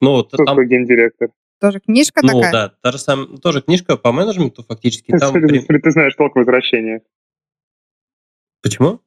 [0.00, 0.66] Ну, вот Кто там...
[0.66, 1.30] гендиректор?
[1.60, 2.46] Тоже книжка ну, такая?
[2.46, 3.38] Ну, да, та же сам...
[3.38, 5.12] тоже книжка по менеджменту фактически.
[5.16, 5.32] Там...
[5.32, 7.02] Ты знаешь толк возвращения.
[8.62, 9.00] Почему?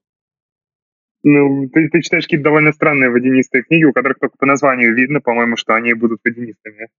[1.28, 5.22] Ну, ты, ты читаешь какие-то довольно странные водянистые книги, у которых только по названию видно,
[5.22, 6.90] по-моему, что они будут водянистыми.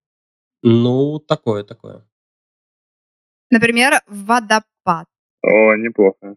[0.63, 2.05] Ну, такое, такое.
[3.53, 5.07] Например, «Водопад».
[5.43, 6.35] О, неплохо.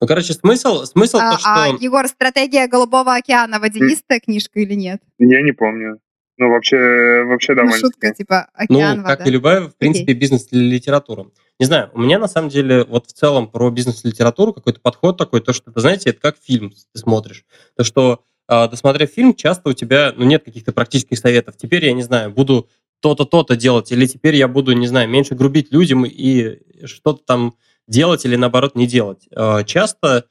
[0.00, 1.50] Ну, короче, смысл, смысл а, то, что...
[1.54, 5.00] А, Егор, «Стратегия Голубого океана» водянистая книжка или нет?
[5.18, 6.00] Я не помню.
[6.36, 7.76] Ну, вообще, вообще ну, довольно...
[7.76, 9.16] Ну, шутка, типа, океан, Ну, вода.
[9.16, 10.16] как и любая, в принципе, okay.
[10.16, 11.26] бизнес-литература.
[11.60, 15.40] Не знаю, у меня на самом деле вот в целом про бизнес-литературу какой-то подход такой,
[15.40, 17.44] то, что, знаете, это как фильм ты смотришь.
[17.76, 21.56] То, что э, досмотрев фильм, часто у тебя ну, нет каких-то практических советов.
[21.56, 22.68] Теперь я не знаю, буду
[23.00, 27.54] то-то, то-то делать, или теперь я буду, не знаю, меньше грубить людям и что-то там
[27.86, 29.28] делать или наоборот не делать.
[29.30, 30.24] Э, часто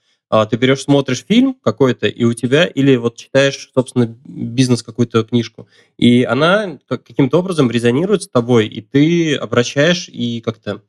[0.46, 5.68] ты берешь, смотришь фильм какой-то, и у тебя, или вот читаешь, собственно, бизнес какую-то книжку,
[5.98, 10.82] и она каким-то образом резонирует с тобой, и ты обращаешь и как-то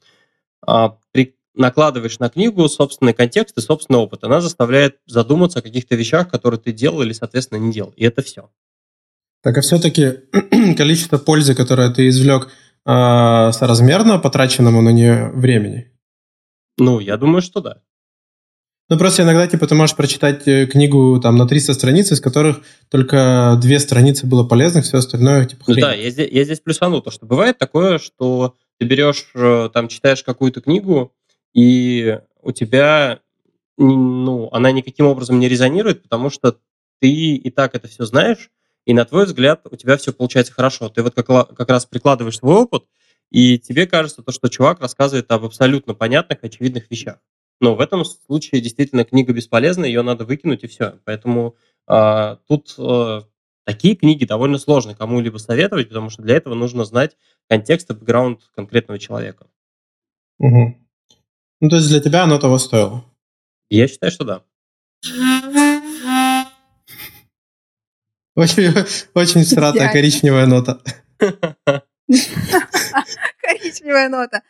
[0.66, 4.24] а, при, накладываешь на книгу собственный контекст и собственный опыт.
[4.24, 7.92] Она заставляет задуматься о каких-то вещах, которые ты делал или, соответственно, не делал.
[7.97, 8.51] И это все.
[9.42, 10.20] Так, а все-таки
[10.76, 12.49] количество пользы, которое ты извлек,
[12.86, 15.92] э, соразмерно потраченному на нее времени?
[16.78, 17.82] Ну, я думаю, что да.
[18.91, 22.61] Ну, просто иногда, типа, ты можешь прочитать э, книгу там на 300 страниц, из которых
[22.91, 25.76] только две страницы было полезных, все остальное, типа, хрень.
[25.76, 29.70] Ну, да, я здесь, я здесь плюсану то, что бывает такое, что ты берешь, э,
[29.72, 31.14] там, читаешь какую-то книгу,
[31.55, 33.20] и у тебя,
[33.78, 36.59] ну, она никаким образом не резонирует, потому что
[37.01, 38.51] ты и так это все знаешь,
[38.85, 40.91] и на твой взгляд у тебя все получается хорошо.
[40.91, 42.85] Ты вот как, как раз прикладываешь свой опыт,
[43.30, 47.16] и тебе кажется то, что чувак рассказывает об абсолютно понятных, очевидных вещах.
[47.61, 50.98] Но в этом случае действительно книга бесполезна, ее надо выкинуть и все.
[51.05, 51.57] Поэтому
[51.88, 53.22] э, тут э,
[53.64, 57.16] такие книги довольно сложно кому-либо советовать, потому что для этого нужно знать
[57.48, 59.46] контекст и бэкграунд конкретного человека.
[60.38, 60.76] Угу.
[61.61, 63.05] Ну, то есть для тебя оно того стоило?
[63.70, 64.42] Я считаю, что да.
[68.34, 68.74] Очень,
[69.14, 70.82] очень стратая коричневая нота.
[73.40, 74.42] Коричневая нота.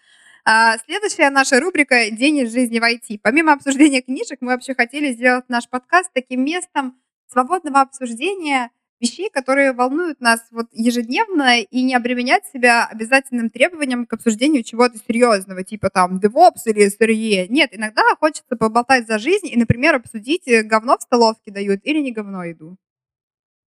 [0.47, 3.19] А, следующая наша рубрика «День из жизни в IT».
[3.23, 8.71] Помимо обсуждения книжек, мы вообще хотели сделать наш подкаст таким местом свободного обсуждения
[9.01, 14.99] вещей, которые волнуют нас вот ежедневно, и не обременять себя обязательным требованием к обсуждению чего-то
[14.99, 17.47] серьезного, типа там DevOps или SRE.
[17.49, 22.01] Нет, иногда хочется поболтать за жизнь и, например, обсудить, э, говно в столовке дают или
[22.01, 22.77] не говно еду.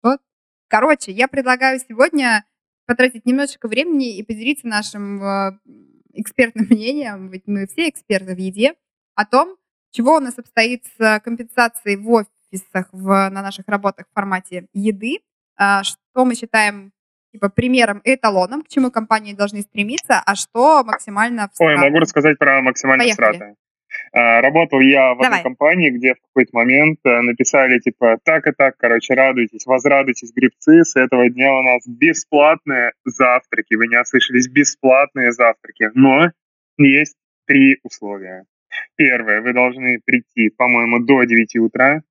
[0.04, 0.20] Вот.
[0.68, 2.46] Короче, я предлагаю сегодня
[2.86, 5.60] потратить немножечко времени и поделиться нашим э,
[6.20, 8.76] экспертным мнением, ведь мы все эксперты в еде,
[9.16, 9.58] о том,
[9.92, 15.20] чего у нас обстоит с компенсацией в офисах в, на наших работах в формате еды,
[15.58, 16.92] а, что мы считаем
[17.32, 22.38] типа примером и эталоном, к чему компании должны стремиться, а что максимально Ой, могу рассказать
[22.38, 23.34] про максимально Поехали.
[23.34, 23.56] всратое.
[24.18, 25.28] А, Работал я в Давай.
[25.28, 30.34] одной компании, где в какой-то момент э, написали, типа, так и так, короче, радуйтесь, возрадуйтесь,
[30.34, 33.76] грибцы, с этого дня у нас бесплатные завтраки.
[33.76, 35.92] Вы не ослышались, бесплатные завтраки.
[35.94, 36.32] Но
[36.80, 37.16] есть
[37.46, 38.46] три условия.
[38.96, 42.02] Первое, вы должны прийти, по-моему, до 9 утра.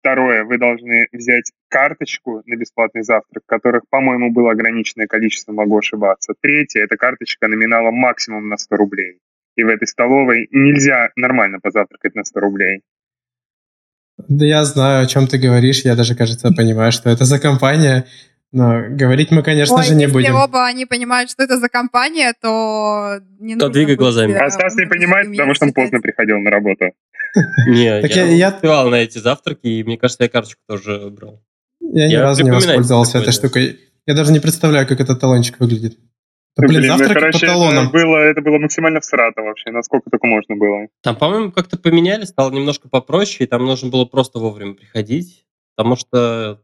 [0.00, 6.34] Второе, вы должны взять карточку на бесплатный завтрак, которых, по-моему, было ограниченное количество, могу ошибаться.
[6.42, 9.20] Третье, это карточка номиналом максимум на 100 рублей.
[9.56, 12.80] И в этой столовой нельзя нормально позавтракать на 100 рублей.
[14.28, 15.82] Да я знаю, о чем ты говоришь.
[15.82, 18.06] Я даже, кажется, понимаю, что это за компания.
[18.52, 20.36] Но говорить мы, конечно Ой, же, не если будем.
[20.36, 24.32] оба они понимают, что это за компания, то не То нужно двигай глазами.
[24.32, 26.84] э, А Стас не понимает, потому что он поздно приходил на работу.
[27.66, 31.42] Не, Так я, успевал на эти завтраки, и мне кажется, я карточку тоже брал.
[31.80, 33.80] Я ни разу не воспользовался этой штукой.
[34.06, 35.98] Я даже не представляю, как этот талончик выглядит.
[36.56, 37.90] Да, блин, ну, завтраки короче, по это талонам.
[37.90, 40.88] было, это было максимально всрато вообще, насколько только можно было.
[41.02, 45.96] Там, по-моему, как-то поменяли, стало немножко попроще, и там нужно было просто вовремя приходить, потому
[45.96, 46.62] что,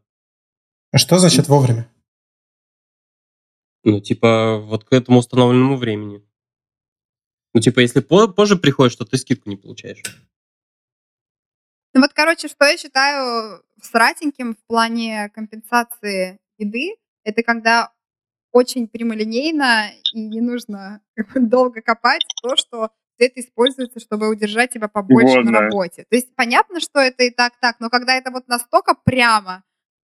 [0.91, 1.89] А что значит вовремя?
[3.83, 6.23] ну, типа, вот к этому установленному времени.
[7.53, 10.01] Ну, типа, если по- позже приходишь, то ты скидку не получаешь.
[11.93, 17.91] Ну вот, короче, что я считаю сратеньким в плане компенсации еды, это когда
[18.51, 21.01] очень прямолинейно и не нужно
[21.35, 25.59] долго копать то, что это используется, чтобы удержать тебя побольше Вот, на да.
[25.61, 26.05] работе.
[26.09, 29.63] То есть понятно, что это и так так, но когда это вот настолько прямо,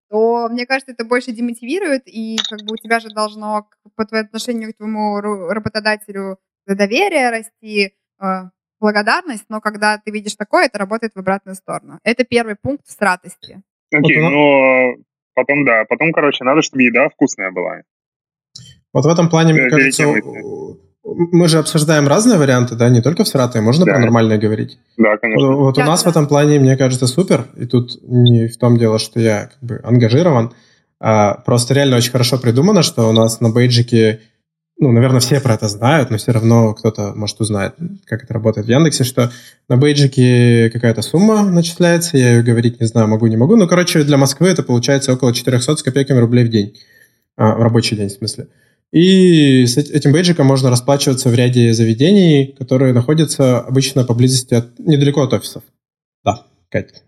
[0.09, 4.27] то мне кажется, это больше демотивирует, и как бы у тебя же должно по твоему
[4.27, 6.37] отношению к твоему работодателю
[6.67, 8.25] доверие расти, э,
[8.79, 11.99] благодарность, но когда ты видишь такое, это работает в обратную сторону.
[12.03, 13.61] Это первый пункт в стратости.
[13.93, 17.81] Окей, Вот но потом, да, потом, короче, надо, чтобы еда вкусная была.
[18.95, 23.01] Вот в этом плане, мне Э, кажется, у- мы же обсуждаем разные варианты, да, не
[23.01, 23.91] только в сратые, можно Да.
[23.91, 24.79] про нормальное говорить.
[24.97, 25.47] Да, конечно.
[25.47, 26.09] Вот, вот у Да, нас да.
[26.09, 29.57] в этом плане, мне кажется, супер, и тут не в том дело, что я как
[29.61, 30.53] бы ангажирован,
[31.01, 34.21] а просто реально очень хорошо придумано, что у нас на бейджике,
[34.79, 37.75] ну, наверное, все про это знают, но все равно кто-то, может, узнает,
[38.05, 39.29] как это работает в Яндексе, что
[39.67, 44.03] на бейджике какая-то сумма начисляется, я ее говорить не знаю, могу, не могу, ну, короче,
[44.05, 46.73] для Москвы это получается около 400 с копейками рублей в день,
[47.37, 48.47] А, в рабочий день, в смысле.
[48.95, 54.79] И с эт- этим бейджиком можно расплачиваться в ряде заведений, которые находятся обычно поблизости от
[54.79, 55.63] недалеко от офисов.
[56.23, 57.03] Да, Кать.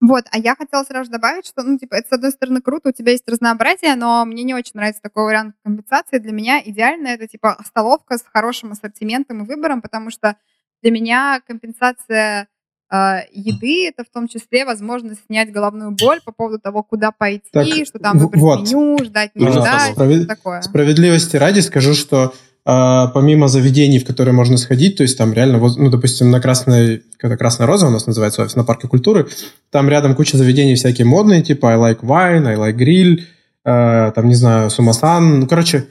[0.00, 2.92] Вот, а я хотела сразу добавить, что, ну, типа, это, с одной стороны, круто, у
[2.92, 6.18] тебя есть разнообразие, но мне не очень нравится такой вариант компенсации.
[6.18, 10.36] Для меня идеально это, типа, столовка с хорошим ассортиментом и выбором, потому что
[10.82, 12.48] для меня компенсация
[12.90, 17.66] еды— это в том числе возможность снять головную боль по поводу того, куда пойти, Так,
[17.86, 18.60] что там выбрать вот.
[18.60, 20.16] меню, ждать, не Именно ждать, столовка.
[20.18, 20.62] что такое.
[20.62, 22.32] Справедливости ради скажу, что
[22.64, 26.40] а, помимо заведений, в которые можно сходить, то есть там реально, воз- ну, допустим, на
[26.40, 29.28] Красной, какая-то Красная Роза у нас называется офис, на Парке культуры,
[29.70, 33.20] там рядом куча заведений всякие модные, типа I like wine, I like grill,
[33.64, 35.86] э, там, не знаю, Сумасан, ну, короче,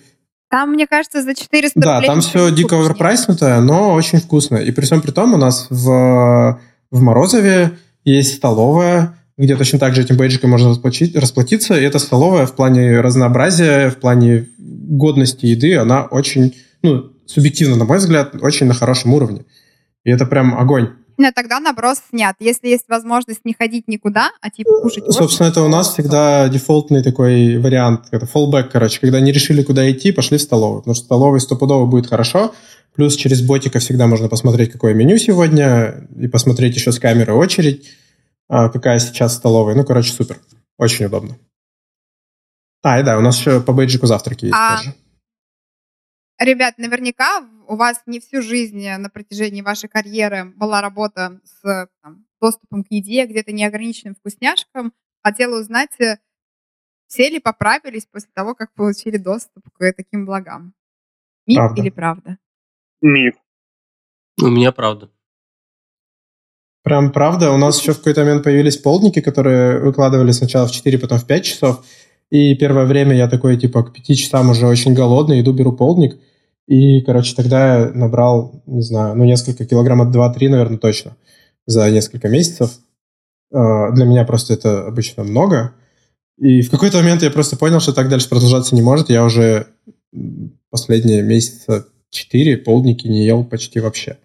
[0.50, 4.58] Там, мне кажется, за 400 Да, там все дико оверпрайснутое, но очень вкусно.
[4.58, 6.60] И при всем при том у нас в,
[6.96, 11.78] в Морозове есть столовая, где точно так же этим бейджиком можно расплатить- расплатиться.
[11.78, 17.86] И эта столовая в плане разнообразия, в плане годности еды, она очень, ну, субъективно, на
[17.86, 19.44] мой взгляд, очень на хорошем уровне.
[20.06, 20.90] И это прям огонь.
[21.18, 22.36] Нет, тогда наброс снят.
[22.40, 25.94] Если есть возможность не ходить никуда, а типа кушать в офисе, Собственно, это у нас
[25.94, 30.80] всегда дефолтный такой вариант, это fallback, короче, когда не решили, куда идти, пошли в столовую,
[30.82, 32.54] потому что в столовой стопудово будет хорошо,
[32.96, 37.92] плюс через ботика всегда можно посмотреть, какое меню сегодня, и посмотреть еще с камеры очередь,
[38.48, 39.76] а, какая сейчас в столовой.
[39.76, 40.40] Ну, короче, супер.
[40.78, 41.38] Очень удобно.
[42.84, 44.96] А, и да, у нас еще по бейджику завтраки есть А, тоже.
[46.40, 52.26] Ребят, наверняка у вас не всю жизнь на протяжении вашей карьеры была работа с там,
[52.42, 54.94] доступом к еде, где-то неограниченным вкусняшкам.
[55.24, 56.18] Хотела узнать, э,
[57.08, 60.74] все ли поправились после того, как получили доступ к таким благам.
[61.48, 61.82] Миф Правда.
[61.82, 62.38] или правда?
[63.06, 63.36] Миф.
[64.42, 65.10] У меня правда.
[66.84, 70.98] Прям правда, у нас еще в какой-то момент появились полдники, которые выкладывали сначала в 4,
[70.98, 71.86] потом в 5 часов.
[72.32, 76.18] И первое время я такой, типа, к 5 часам уже очень голодный, иду, беру полдник.
[76.68, 81.16] И, короче, тогда я набрал, не знаю, ну, несколько килограмм, 2-3, наверное, точно,
[81.68, 82.72] за несколько месяцев.
[83.52, 85.76] Э, Для меня просто это обычно много.
[86.40, 89.10] И в какой-то момент я просто понял, что так дальше продолжаться не может.
[89.10, 89.68] Я уже
[90.72, 91.86] последние месяца
[92.16, 94.18] 4 полдники не ел почти вообще.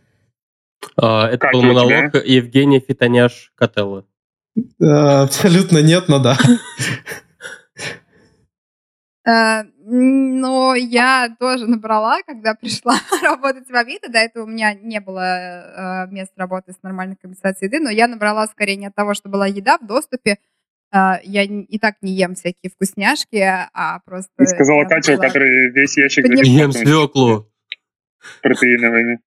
[0.97, 1.72] А, Это Как был у тебя?
[1.72, 4.07] монолог Евгения Фитоняш Котелло.
[4.80, 4.84] Э,
[5.24, 6.36] Абсолютно нет, но да.
[9.26, 14.11] Э, Но я тоже набрала, когда пришла работать в Авито.
[14.11, 18.07] До этого у меня не было э, мест работы с нормальной компенсацией еды, но я
[18.09, 20.38] набрала скорее не от того, что была еда в доступе.
[20.93, 23.36] Э, Я и так не ем всякие вкусняшки,
[23.74, 24.30] а просто...
[24.38, 27.50] Ты сказала Катю, у начала которой весь ящик забит Ем свеклу.
[28.43, 29.21] Протеиновыми.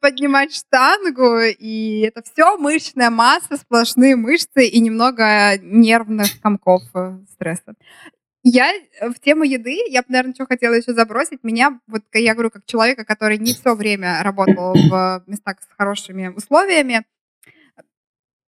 [0.00, 7.74] поднимать штангу, и это все мышечная масса, сплошные мышцы и немного нервных комков э, стресса.
[8.48, 11.42] Я э, в тему еды, я бы, наверное, что хотела еще забросить.
[11.42, 16.28] Меня, вот я говорю, как человека, который не все время работал в местах с хорошими
[16.28, 17.04] условиями,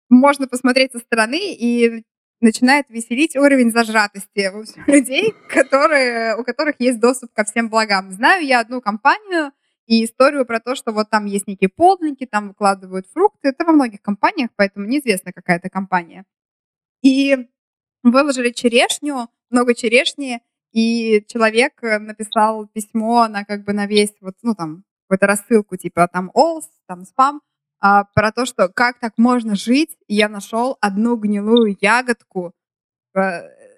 [0.10, 2.04] можно посмотреть со стороны и
[2.42, 8.12] начинает веселить уровень зажатости в общем, людей, которые, у которых есть доступ ко всем благам.
[8.12, 9.52] Знаю я одну компанию,
[9.88, 13.50] и историю про то, что вот там есть некие полдники, там выкладывают фрукты.
[13.50, 16.26] Это во многих компаниях, поэтому неизвестно, какая это компания.
[17.02, 17.48] И
[18.04, 20.42] выложили черешню, много черешни,
[20.74, 25.78] и человек э, написал письмо на как бы на весь вот, ну там, какую-то рассылку,
[25.78, 27.42] типа там олс, там спам,
[27.80, 29.98] а, про то, что как так можно жить.
[30.08, 32.54] И я нашел одну гнилую ягодку.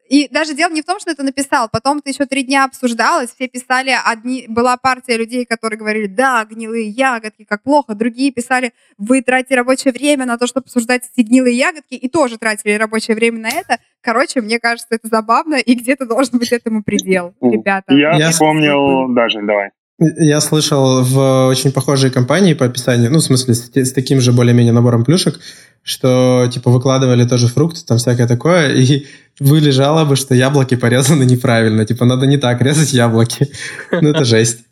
[0.10, 1.70] И даже дело не в том, что это написал.
[1.72, 3.30] Потом это еще три дня обсуждалось.
[3.34, 7.94] Все писали, одни была партия людей, которые говорили, да, гнилые ягодки, как плохо.
[7.94, 12.38] Другие писали, вы тратите рабочее время на то, чтобы обсуждать эти гнилые ягодки, и тоже
[12.38, 13.78] тратили рабочее время на это.
[14.02, 17.94] Короче, мне кажется, это забавно, и где-то должен быть этому предел, ребята.
[17.94, 19.70] Я вспомнил, даже, давай.
[20.00, 24.32] Я слышал в очень похожей компании по описанию, ну, в смысле, с, с таким же
[24.32, 25.40] более-менее набором плюшек,
[25.84, 29.08] что, типа, выкладывали тоже фрукты, там всякое такое, и
[29.40, 33.48] были жалобы, что яблоки порезаны неправильно, типа, надо не так резать яблоки.
[33.92, 34.64] Ну, это жесть.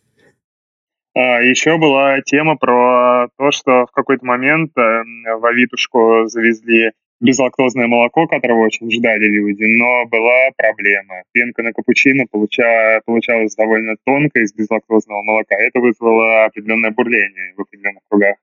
[1.14, 5.04] А, еще была тема про то, что в какой-то момент э,
[5.40, 11.24] в Авитушку завезли безлактозное молоко, которого очень ждали люди, но была проблема.
[11.32, 15.56] Пенка на капучино получа- получалась довольно тонко из безлактозного молока.
[15.56, 18.36] Это вызвало определенное бурление в определенных кругах.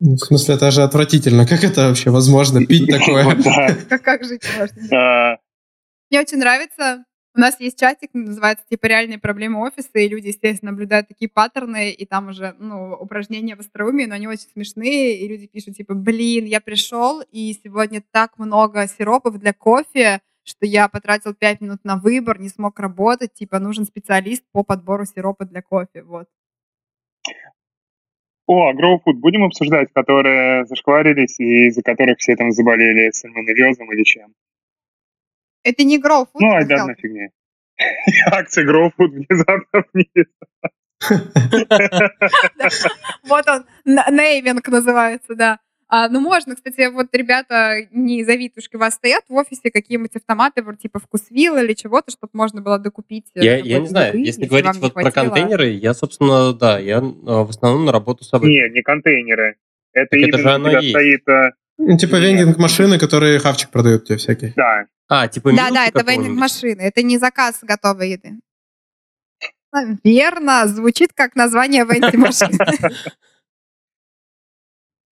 [0.00, 1.46] Ну, В смысле, это же отвратительно.
[1.46, 3.24] Как это вообще возможно, пить такое?
[4.02, 4.98] Как жить можно?
[5.32, 5.38] А,
[6.10, 7.04] Мне очень нравится.
[7.36, 11.90] У нас есть чатик, называется типа реальные проблемы офиса, и люди, естественно, наблюдают такие паттерны,
[11.90, 15.92] и там уже, ну, упражнения в остроумии, но они очень смешные, и люди пишут типа,
[15.92, 21.80] блин, я пришел, и сегодня так много сиропов для кофе, что я потратил 5 минут
[21.84, 26.28] на выбор, не смог работать, типа, нужен специалист по подбору сиропа для кофе, вот.
[28.46, 34.32] О, Гроуфуд будем обсуждать, которые зашкварились и из-за которых все там заболели сальмонеллезом или чем?
[35.66, 36.96] Это не Food, Ну, это айда на health.
[36.96, 37.30] фигне.
[38.30, 40.26] Акция Гроуфуд внезапно вниз.
[43.28, 45.58] Вот он, нейминг называется, да.
[45.88, 50.16] А, ну, можно, кстати, вот ребята не из Авитушки у вас стоят в офисе какие-нибудь
[50.16, 53.26] автоматы, вроде типа вкусвилла или чего-то, чтобы можно было докупить.
[53.36, 55.24] э, Я, я не знаю, если вам говорить вот про хватило.
[55.26, 58.48] контейнеры, я, собственно, да, я э, в основном на работу с собой.
[58.50, 59.56] Не, не контейнеры.
[59.92, 60.90] Это Так это же именно оно у тебя есть.
[60.90, 61.22] стоит...
[61.78, 64.52] Ну, Типа вендинг-машины, которые хавчик продают тебе всякий.
[64.56, 66.26] Да, А, типа Да, да, это какого-нибудь?
[66.26, 68.32] вендинг машины, это не заказ готовой еды.
[70.04, 72.58] Верно, звучит как название вендинг машины.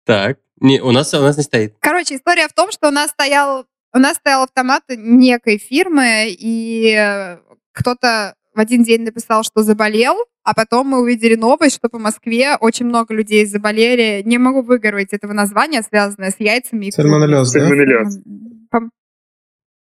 [0.04, 1.76] Так, не, у нас, у нас не стоит.
[1.80, 6.94] Короче, история в том, что у нас стоял, у нас стоял автомат некой фирмы, и
[6.98, 7.38] э,
[7.72, 12.56] кто-то в один день написал, что заболел, а потом мы увидели новость, что по Москве
[12.56, 14.20] очень много людей заболели.
[14.24, 16.86] Не могу выговорить этого названия, связанное с яйцами.
[16.86, 17.60] и Сальмонеллез, да?
[17.60, 18.18] Сальмонеллез.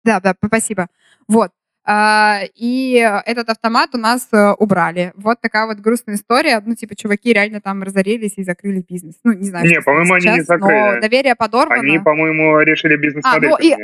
[0.04, 0.88] Да, да, спасибо.
[1.28, 1.50] Вот.
[1.84, 2.94] А, И
[3.26, 5.12] этот автомат у нас э, убрали.
[5.16, 6.62] Вот такая вот грустная история.
[6.64, 9.16] Ну, типа, чуваки реально там разорились и закрыли бизнес.
[9.22, 11.00] Ну, не знаю, Не, что по-моему, они не сейчас, но закрыли.
[11.02, 11.82] доверие подорвано.
[11.82, 13.76] они, по-моему, решили бизнес-модель А, ну и-.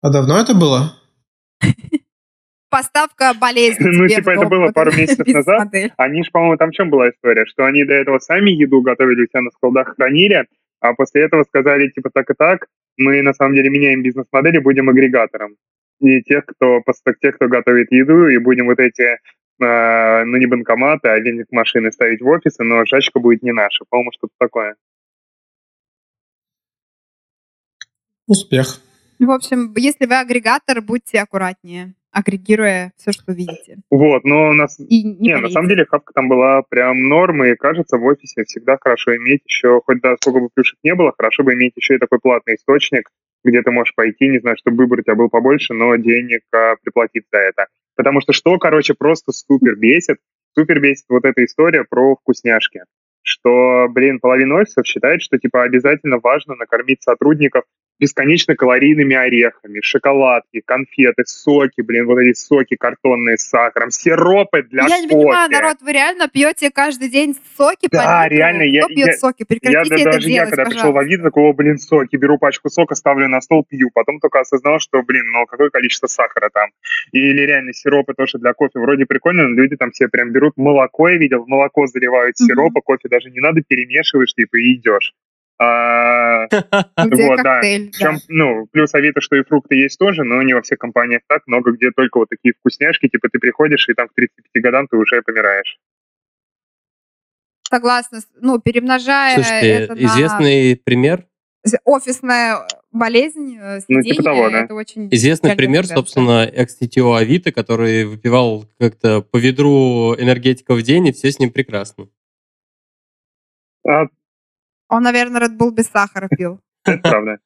[0.00, 0.94] А давно это было?
[2.70, 5.92] Поставка болезни Ну, типа, это было пару месяцев бизнес-модель.
[5.96, 7.46] Они же, по-моему, там в чем была история?
[7.46, 10.46] Что они до этого сами еду готовили у себя на складах, хранили,
[10.80, 12.66] а после этого сказали, типа, так и так,
[12.96, 15.56] мы на самом деле меняем бизнес-модель и будем агрегатором.
[16.00, 16.82] И тех, кто,
[17.20, 19.18] тех, кто готовит еду, и будем вот эти,
[19.60, 23.84] э, ну, не банкоматы, а вендинг-машины ставить в офисы, но жачка будет не наша.
[23.88, 24.76] По-моему, что-то такое.
[28.26, 28.80] Успех.
[29.18, 33.78] В общем, если вы агрегатор, будьте аккуратнее, агрегируя все, что видите.
[33.90, 37.52] Вот, но у нас И не, Не, на самом деле хавка там была прям нормой,
[37.52, 41.12] и кажется, в офисе всегда хорошо иметь еще, хоть да, сколько бы плюшек не было,
[41.16, 43.08] хорошо бы иметь еще и такой платный источник,
[43.44, 46.74] где ты можешь пойти, не знаю, чтобы выбор у тебя был побольше, но денег а,
[46.82, 47.66] приплатить за это.
[47.96, 50.18] Потому что что, короче, просто супер бесит,
[50.56, 52.82] супер бесит вот эта история про вкусняшки.
[53.22, 57.64] что, блин, половина офисов считает, что, типа, обязательно важно накормить сотрудников
[57.98, 64.82] бесконечно калорийными орехами, шоколадки, конфеты, соки, блин, вот эти соки картонные с сахаром, сиропы для
[64.84, 65.02] Я кофе.
[65.02, 69.06] не понимаю, народ, вы реально пьете каждый день соки Да, по реально, я- Кто пьет
[69.08, 69.40] я- соки?
[69.40, 71.00] Я Прекратите да- это даже я, делать, когда пришел в пожалуйста.
[71.08, 73.90] Авито, такого, блин, соки, беру пачку сока, ставлю на стол, пью.
[73.92, 76.70] Потом только осознал, что, блин, ну какое количество сахара там.
[77.12, 78.78] Или реально сиропы тоже для кофе.
[78.78, 82.76] Вроде прикольно, но люди там все прям берут молоко, я видел, в молоко заливают сироп,
[82.76, 85.14] а кофе даже не надо, перемешиваешь, типа, и идешь.
[85.60, 86.46] А,
[87.06, 87.42] Где Вот, да.
[87.54, 88.20] коктейль, Причем, да.
[88.28, 91.42] ну, плюс Авито, что и фрукты есть тоже, но не во всех компаниях так.
[91.46, 94.96] Много где только вот такие вкусняшки, типа ты приходишь, и там к 35 годам ты
[94.96, 95.78] уже помираешь.
[97.68, 98.20] Согласна.
[98.40, 101.26] Ну, перемножая Слушайте, это на известный пример,
[101.64, 104.60] з- офисная болезнь, э, Ну, типа того, да.
[104.64, 105.94] это очень известный пример, наблюдаться.
[105.96, 111.50] собственно, экс-CTO Авито, который выпивал как-то по ведру энергетика в день, и все с ним
[111.50, 112.08] прекрасно.
[113.86, 114.06] А,
[114.88, 116.60] Он, наверное, Red Bull без сахара пил.
[116.84, 117.38] это правда.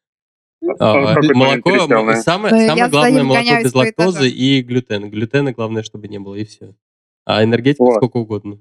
[0.78, 0.94] А,
[1.34, 5.10] момент молоко, самое, за главное молоко без лактозы и глютен.
[5.10, 6.74] Глютена главное, чтобы не было, и все.
[7.24, 7.96] А энергетика Вот.
[7.96, 8.58] сколько угодно.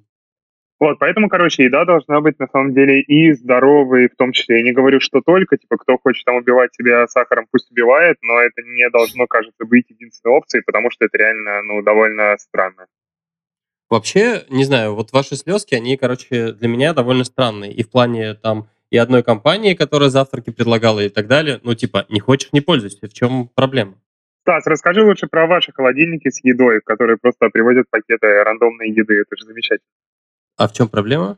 [0.80, 4.58] Вот, поэтому, короче, еда должна быть на самом деле и здоровой в том числе.
[4.58, 8.40] Я не говорю, что только, типа, кто хочет там убивать себя сахаром, пусть убивает, но
[8.40, 12.88] это не должно, кажется, быть единственной опцией, потому что это реально, ну, довольно странно.
[13.92, 17.72] Вообще, не знаю, вот ваши слезки, они, короче, для меня довольно странные.
[17.74, 21.60] И в плане там и одной компании, которая завтраки предлагала и так далее.
[21.64, 23.08] Ну, типа, не хочешь, не пользуйся.
[23.08, 23.96] В чем проблема?
[24.44, 29.22] Стас, расскажи лучше про ваши холодильники с едой, которые просто привозят пакеты рандомной еды.
[29.22, 29.88] Это же замечательно.
[30.58, 31.38] А в чем проблема?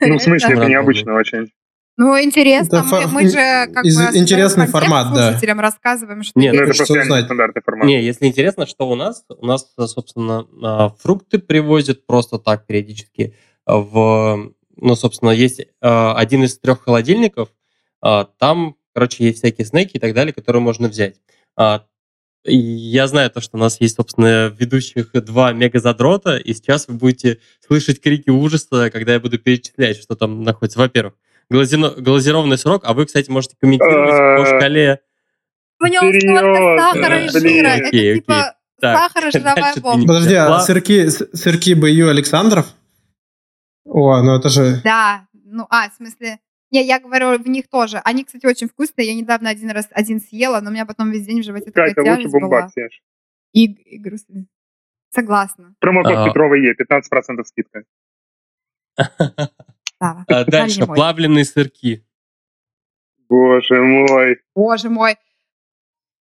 [0.00, 1.50] Ну, в смысле, это необычно очень.
[1.96, 5.28] Ну, интересно, Это мы, фа- мы же как из- бы интересный формат, да.
[5.30, 6.70] слушателям рассказываем, что Нет, Ну, есть.
[6.70, 7.24] это просто узнать.
[7.26, 7.86] стандартный формат.
[7.86, 13.34] Не, если интересно, что у нас, у нас, собственно, а, фрукты привозят просто так периодически.
[13.66, 17.48] В, ну, собственно, есть а, один из трех холодильников,
[18.02, 21.16] а, там, короче, есть всякие снеки и так далее, которые можно взять.
[21.56, 21.84] А,
[22.44, 26.94] и Я знаю то, что у нас есть, собственно, ведущих два мега-задрота, и сейчас вы
[26.94, 30.78] будете слышать крики ужаса, когда я буду перечислять, что там находится.
[30.78, 31.14] Во-первых,
[31.50, 34.10] глазино- глазированный срок, а вы, кстати, можете комментировать
[34.42, 35.00] по Э, шкале
[35.78, 37.68] В нем столько сахара и жира.
[37.68, 40.06] Это типа Так, сахар и жировая бомба.
[40.06, 42.08] Подожди, а сырки, сырки Б.Ю.
[42.08, 42.66] Александров?
[43.90, 44.80] О, ну это же...
[44.84, 46.38] Да, ну, а, в смысле...
[46.70, 48.00] Не, я говорю, в них тоже.
[48.04, 49.08] Они, кстати, очень вкусные.
[49.08, 51.92] Я недавно один раз один съела, но у меня потом весь день в животе такая
[51.92, 52.68] Катя, лучше тяжесть была.
[52.68, 53.02] съешь.
[53.52, 54.46] И, и грустно.
[55.12, 55.74] Согласна.
[55.80, 56.24] Промокод А.
[56.26, 57.82] Петрова Е, 15% скидка.
[59.98, 60.24] Слава.
[60.28, 62.06] А Дальше, плавленые сырки.
[63.28, 64.40] Боже мой.
[64.54, 65.16] Боже мой.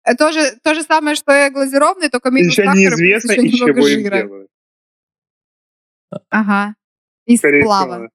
[0.04, 3.58] Это тоже то же самое, что и глазированный, только минус Еще сахара, неизвестно, еще из
[3.58, 4.18] чего немного их жира.
[4.22, 4.52] делают.
[6.30, 6.76] Ага.
[7.26, 7.96] Из Скорее сплава.
[7.96, 8.10] всего.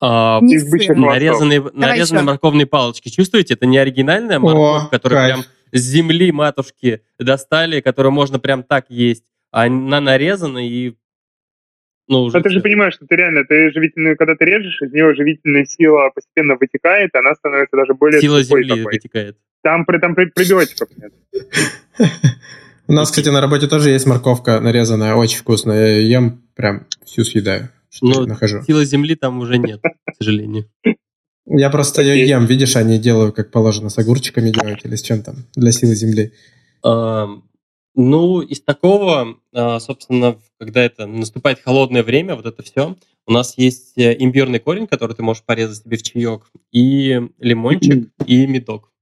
[0.00, 3.08] А, Из бычьих нарезанные нарезанные морковные палочки.
[3.08, 3.54] Чувствуете?
[3.54, 5.34] Это не оригинальная морковь, О, которую кайф.
[5.36, 9.24] прям с земли матушки достали, которую можно прям так есть.
[9.52, 10.94] А она нарезана и...
[12.08, 14.92] Ну, уже Но ты же понимаешь, что ты реально, ты живительную, когда ты режешь, из
[14.92, 18.84] нее живительная сила постепенно вытекает, она становится даже более Сила земли такой.
[18.84, 19.36] вытекает.
[19.62, 21.12] Там, при- там при- пребиотиков нет.
[22.86, 26.00] У нас, кстати, на работе тоже есть морковка нарезанная, очень вкусная.
[26.00, 28.62] Я ем прям всю съедаю, что Ну, нахожу.
[28.62, 30.68] Силы земли там уже нет, к сожалению.
[31.46, 35.22] Я просто ее ем, видишь, они делают, как положено, с огурчиками делают или с чем
[35.22, 36.32] там, для силы земли.
[37.98, 42.94] Ну, из такого, а, собственно, когда это наступает холодное время, вот это все,
[43.26, 46.42] у нас есть э, имбирный корень, который ты можешь порезать себе в чаек,
[46.72, 48.92] и лимончик, и медок.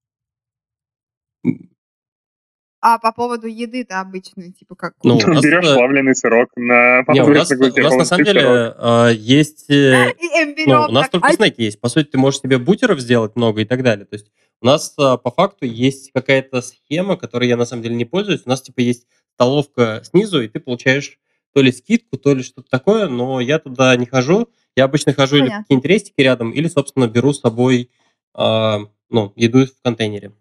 [2.87, 4.93] А по поводу еды-то обычной, типа как...
[5.03, 8.05] Ну, у нас, Берешь э, плавленый сырок на Не, у нас, такой у нас на
[8.05, 9.71] самом деле а, есть...
[9.71, 10.13] э,
[10.67, 11.81] Ну, у нас только ай, снеки есть.
[11.81, 14.05] По сути, ты можешь себе бутеров сделать много и так далее.
[14.05, 14.31] То есть
[14.61, 18.43] у нас а, по факту есть какая-то схема, которой я на самом деле не пользуюсь.
[18.45, 21.19] У нас типа есть столовка снизу, и ты получаешь
[21.55, 24.51] то ли скидку, то ли что-то такое, но я туда не хожу.
[24.77, 25.65] Я обычно хожу или в Понятно.
[25.65, 27.89] какие-нибудь рестики рядом, или, собственно, беру с собой
[28.35, 30.33] а, ну, еду в контейнере.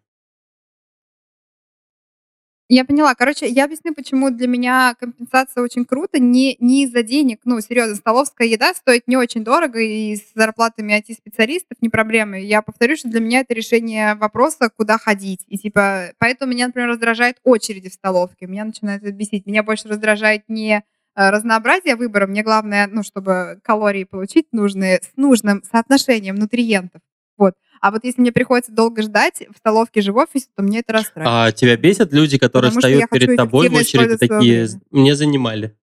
[2.70, 3.14] Я поняла.
[3.14, 6.18] Короче, я объясню, почему для меня компенсация очень круто.
[6.20, 7.42] Не, не из-за денег.
[7.44, 12.40] Ну, серьезно, столовская еда стоит не очень дорого, и с зарплатами IT-специалистов не проблемы.
[12.40, 15.42] Я повторю, что для меня это решение вопроса, куда ходить.
[15.48, 18.48] И типа, поэтому меня, например, раздражает очереди в столовке.
[18.48, 19.46] Меня начинает это бесить.
[19.46, 20.82] Меня больше раздражает не э,
[21.16, 22.28] разнообразие выбора.
[22.28, 27.02] Мне главное, ну, чтобы калории получить нужные с нужным соотношением нутриентов.
[27.38, 27.56] Вот.
[27.84, 30.94] А вот если мне приходится долго ждать в столовке же в офисе, то мне это
[30.94, 31.50] расстраивает.
[31.50, 35.76] А тебя бесят люди, которые Потому что встают перед тобой в очереди такие, мне занимали.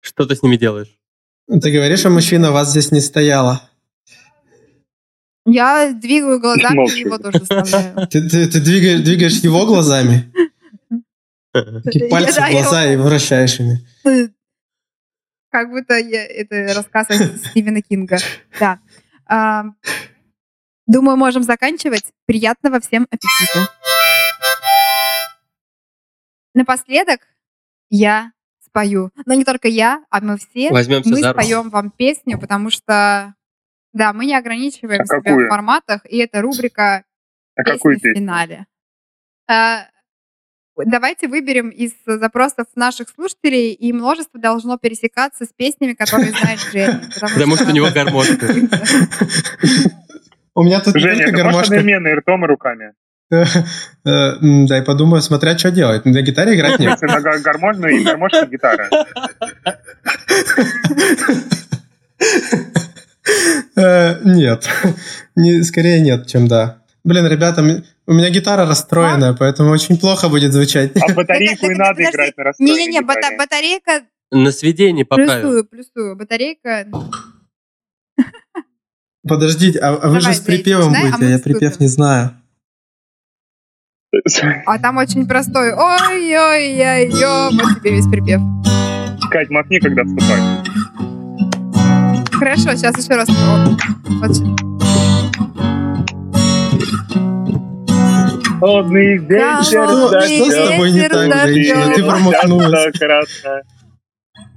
[0.00, 0.98] Что ты с ними делаешь?
[1.46, 3.70] Ты говоришь, а мужчина вас здесь не стояла.
[5.46, 6.96] Я двигаю глазами, Молчу.
[6.96, 8.08] и его тоже заставляю.
[8.10, 10.32] Ты, ты- ты двигаешь, двигаешь его глазами,
[11.84, 13.86] такие пальцы в глаза и вращаешь ими.
[15.52, 18.18] Как будто я- это рассказ Стивена Кинга.
[18.58, 18.80] Да.
[19.28, 19.64] А,
[20.86, 22.12] Думаю, можем заканчивать.
[22.26, 23.68] Приятного всем аппетита.
[26.54, 27.20] Напоследок
[27.90, 28.32] я
[28.64, 29.10] спою.
[29.26, 30.70] Но не только я, а мы все.
[30.70, 33.34] Возьмемся мы споем вам песню, потому что,
[33.92, 35.46] да, мы не ограничиваем А себя какую?
[35.46, 37.04] в форматах, и это рубрика
[37.54, 38.14] А песни какую в песню?
[38.20, 38.66] финале.
[40.86, 47.00] Давайте выберем из запросов наших слушателей, и множество должно пересекаться с песнями, которые знает Женя.
[47.20, 48.46] Потому что у него гармошка.
[50.54, 51.76] У меня тут не Женя, только гармошка.
[51.76, 52.92] и ртом, и руками?
[53.30, 53.44] Э,
[54.40, 56.06] м, Дай подумаю, смотря что делать.
[56.06, 56.98] На гитаре играть нет.
[57.02, 58.88] На га- гармошную и гармошка гитара.
[63.76, 64.66] Э, Нет.
[65.36, 66.78] Не- Скорее нет, чем да.
[67.08, 67.62] Блин, ребята,
[68.06, 70.92] у меня гитара расстроенная, поэтому очень плохо будет звучать.
[70.94, 75.40] А батарейку и надо играть на расстроенной Не-не-не, батарейка, На сведении поправил.
[75.40, 76.86] плюсую, плюсую, батарейка.
[79.26, 82.32] Подождите, а, а вы же с припевом начинай, а будете, а я припев не знаю.
[84.66, 85.72] А там очень простой.
[85.72, 87.08] Ой-ой-ой-ой,
[87.54, 88.42] вот тебе весь припев.
[89.30, 90.42] Кать, махни, когда вступать.
[92.32, 93.28] Хорошо, сейчас еще раз.
[93.30, 93.78] Вот.
[94.20, 94.77] Вот
[98.60, 100.50] Холодный вечер, Что- дождём.
[100.50, 101.54] что с тобой не Ветер так, дождём.
[101.54, 101.94] женщина?
[101.94, 102.92] Ты промахнулась.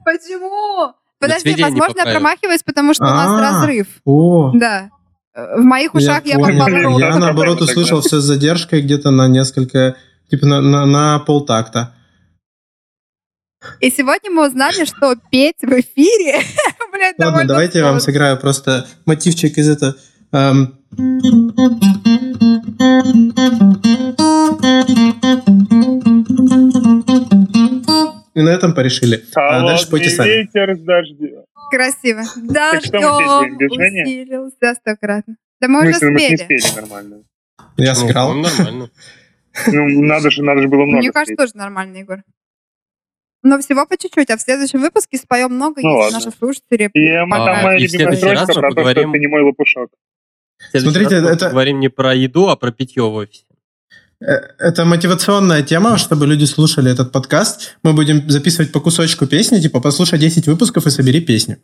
[0.03, 0.93] Почему?
[1.19, 3.87] Подожди, возможно, я промахиваюсь, потому что у нас разрыв.
[4.05, 4.89] О, Да.
[5.33, 6.65] В моих ушах я, понял.
[6.65, 6.99] попала.
[6.99, 9.95] Я наоборот услышал все с задержкой где-то на несколько,
[10.29, 11.93] типа на, на, на полтакта.
[13.79, 16.39] И сегодня мы узнали, что петь в эфире,
[16.91, 19.95] блядь, Ладно, довольно давайте я вам сыграю просто мотивчик из этого.
[28.33, 29.23] И на этом порешили.
[29.35, 30.29] А дальше пойте Холодный сами.
[30.29, 31.43] ветер с дождем.
[31.69, 32.21] Красиво.
[32.35, 35.35] мы Дождем усилился стократно.
[35.59, 36.57] Да мы уже смысле, мы не спели.
[36.59, 37.23] спели нормально.
[37.77, 38.33] Я Ну, сыграл.
[38.33, 38.89] нормально.
[39.67, 42.23] Ну, надо же, надо же было много Мне кажется, тоже нормально, Егор.
[43.43, 46.17] Но всего по чуть-чуть, а в следующем выпуске споем много, Ну если ладно.
[46.25, 46.89] наши слушатели...
[46.93, 49.19] Тема, А, там моя и в любимая следующий раз строчка мы про то, что ты
[49.19, 49.89] не мой лопушок.
[50.73, 53.43] Смотрите, раз мы это- говорим не про еду, а про питье в офисе.
[54.21, 57.77] Э, Это мотивационная тема, чтобы люди слушали этот подкаст.
[57.83, 61.57] Мы будем записывать по кусочку песни, типа послушай 10 выпусков и собери песню.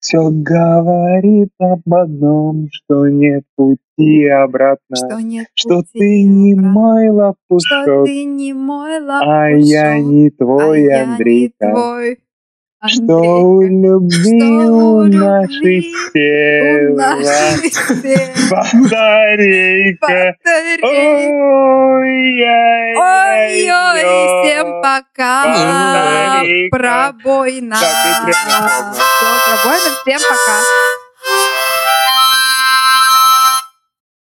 [0.00, 4.96] Все говорит об одном, что нет пути обратно.
[4.96, 6.70] Что нет Что пути ты не обратно.
[6.72, 12.18] мой Что лопушок, ты не мой а я лопушок, не а твой, я не твой,
[12.86, 15.08] Что любви у
[16.12, 17.16] тела
[18.50, 20.36] батарейка.
[22.96, 24.02] Ой-ой,
[24.44, 26.42] всем пока.
[26.44, 27.14] И прямо.
[27.76, 27.86] Все,
[29.62, 29.90] пробойна.
[30.04, 30.56] Всем пока.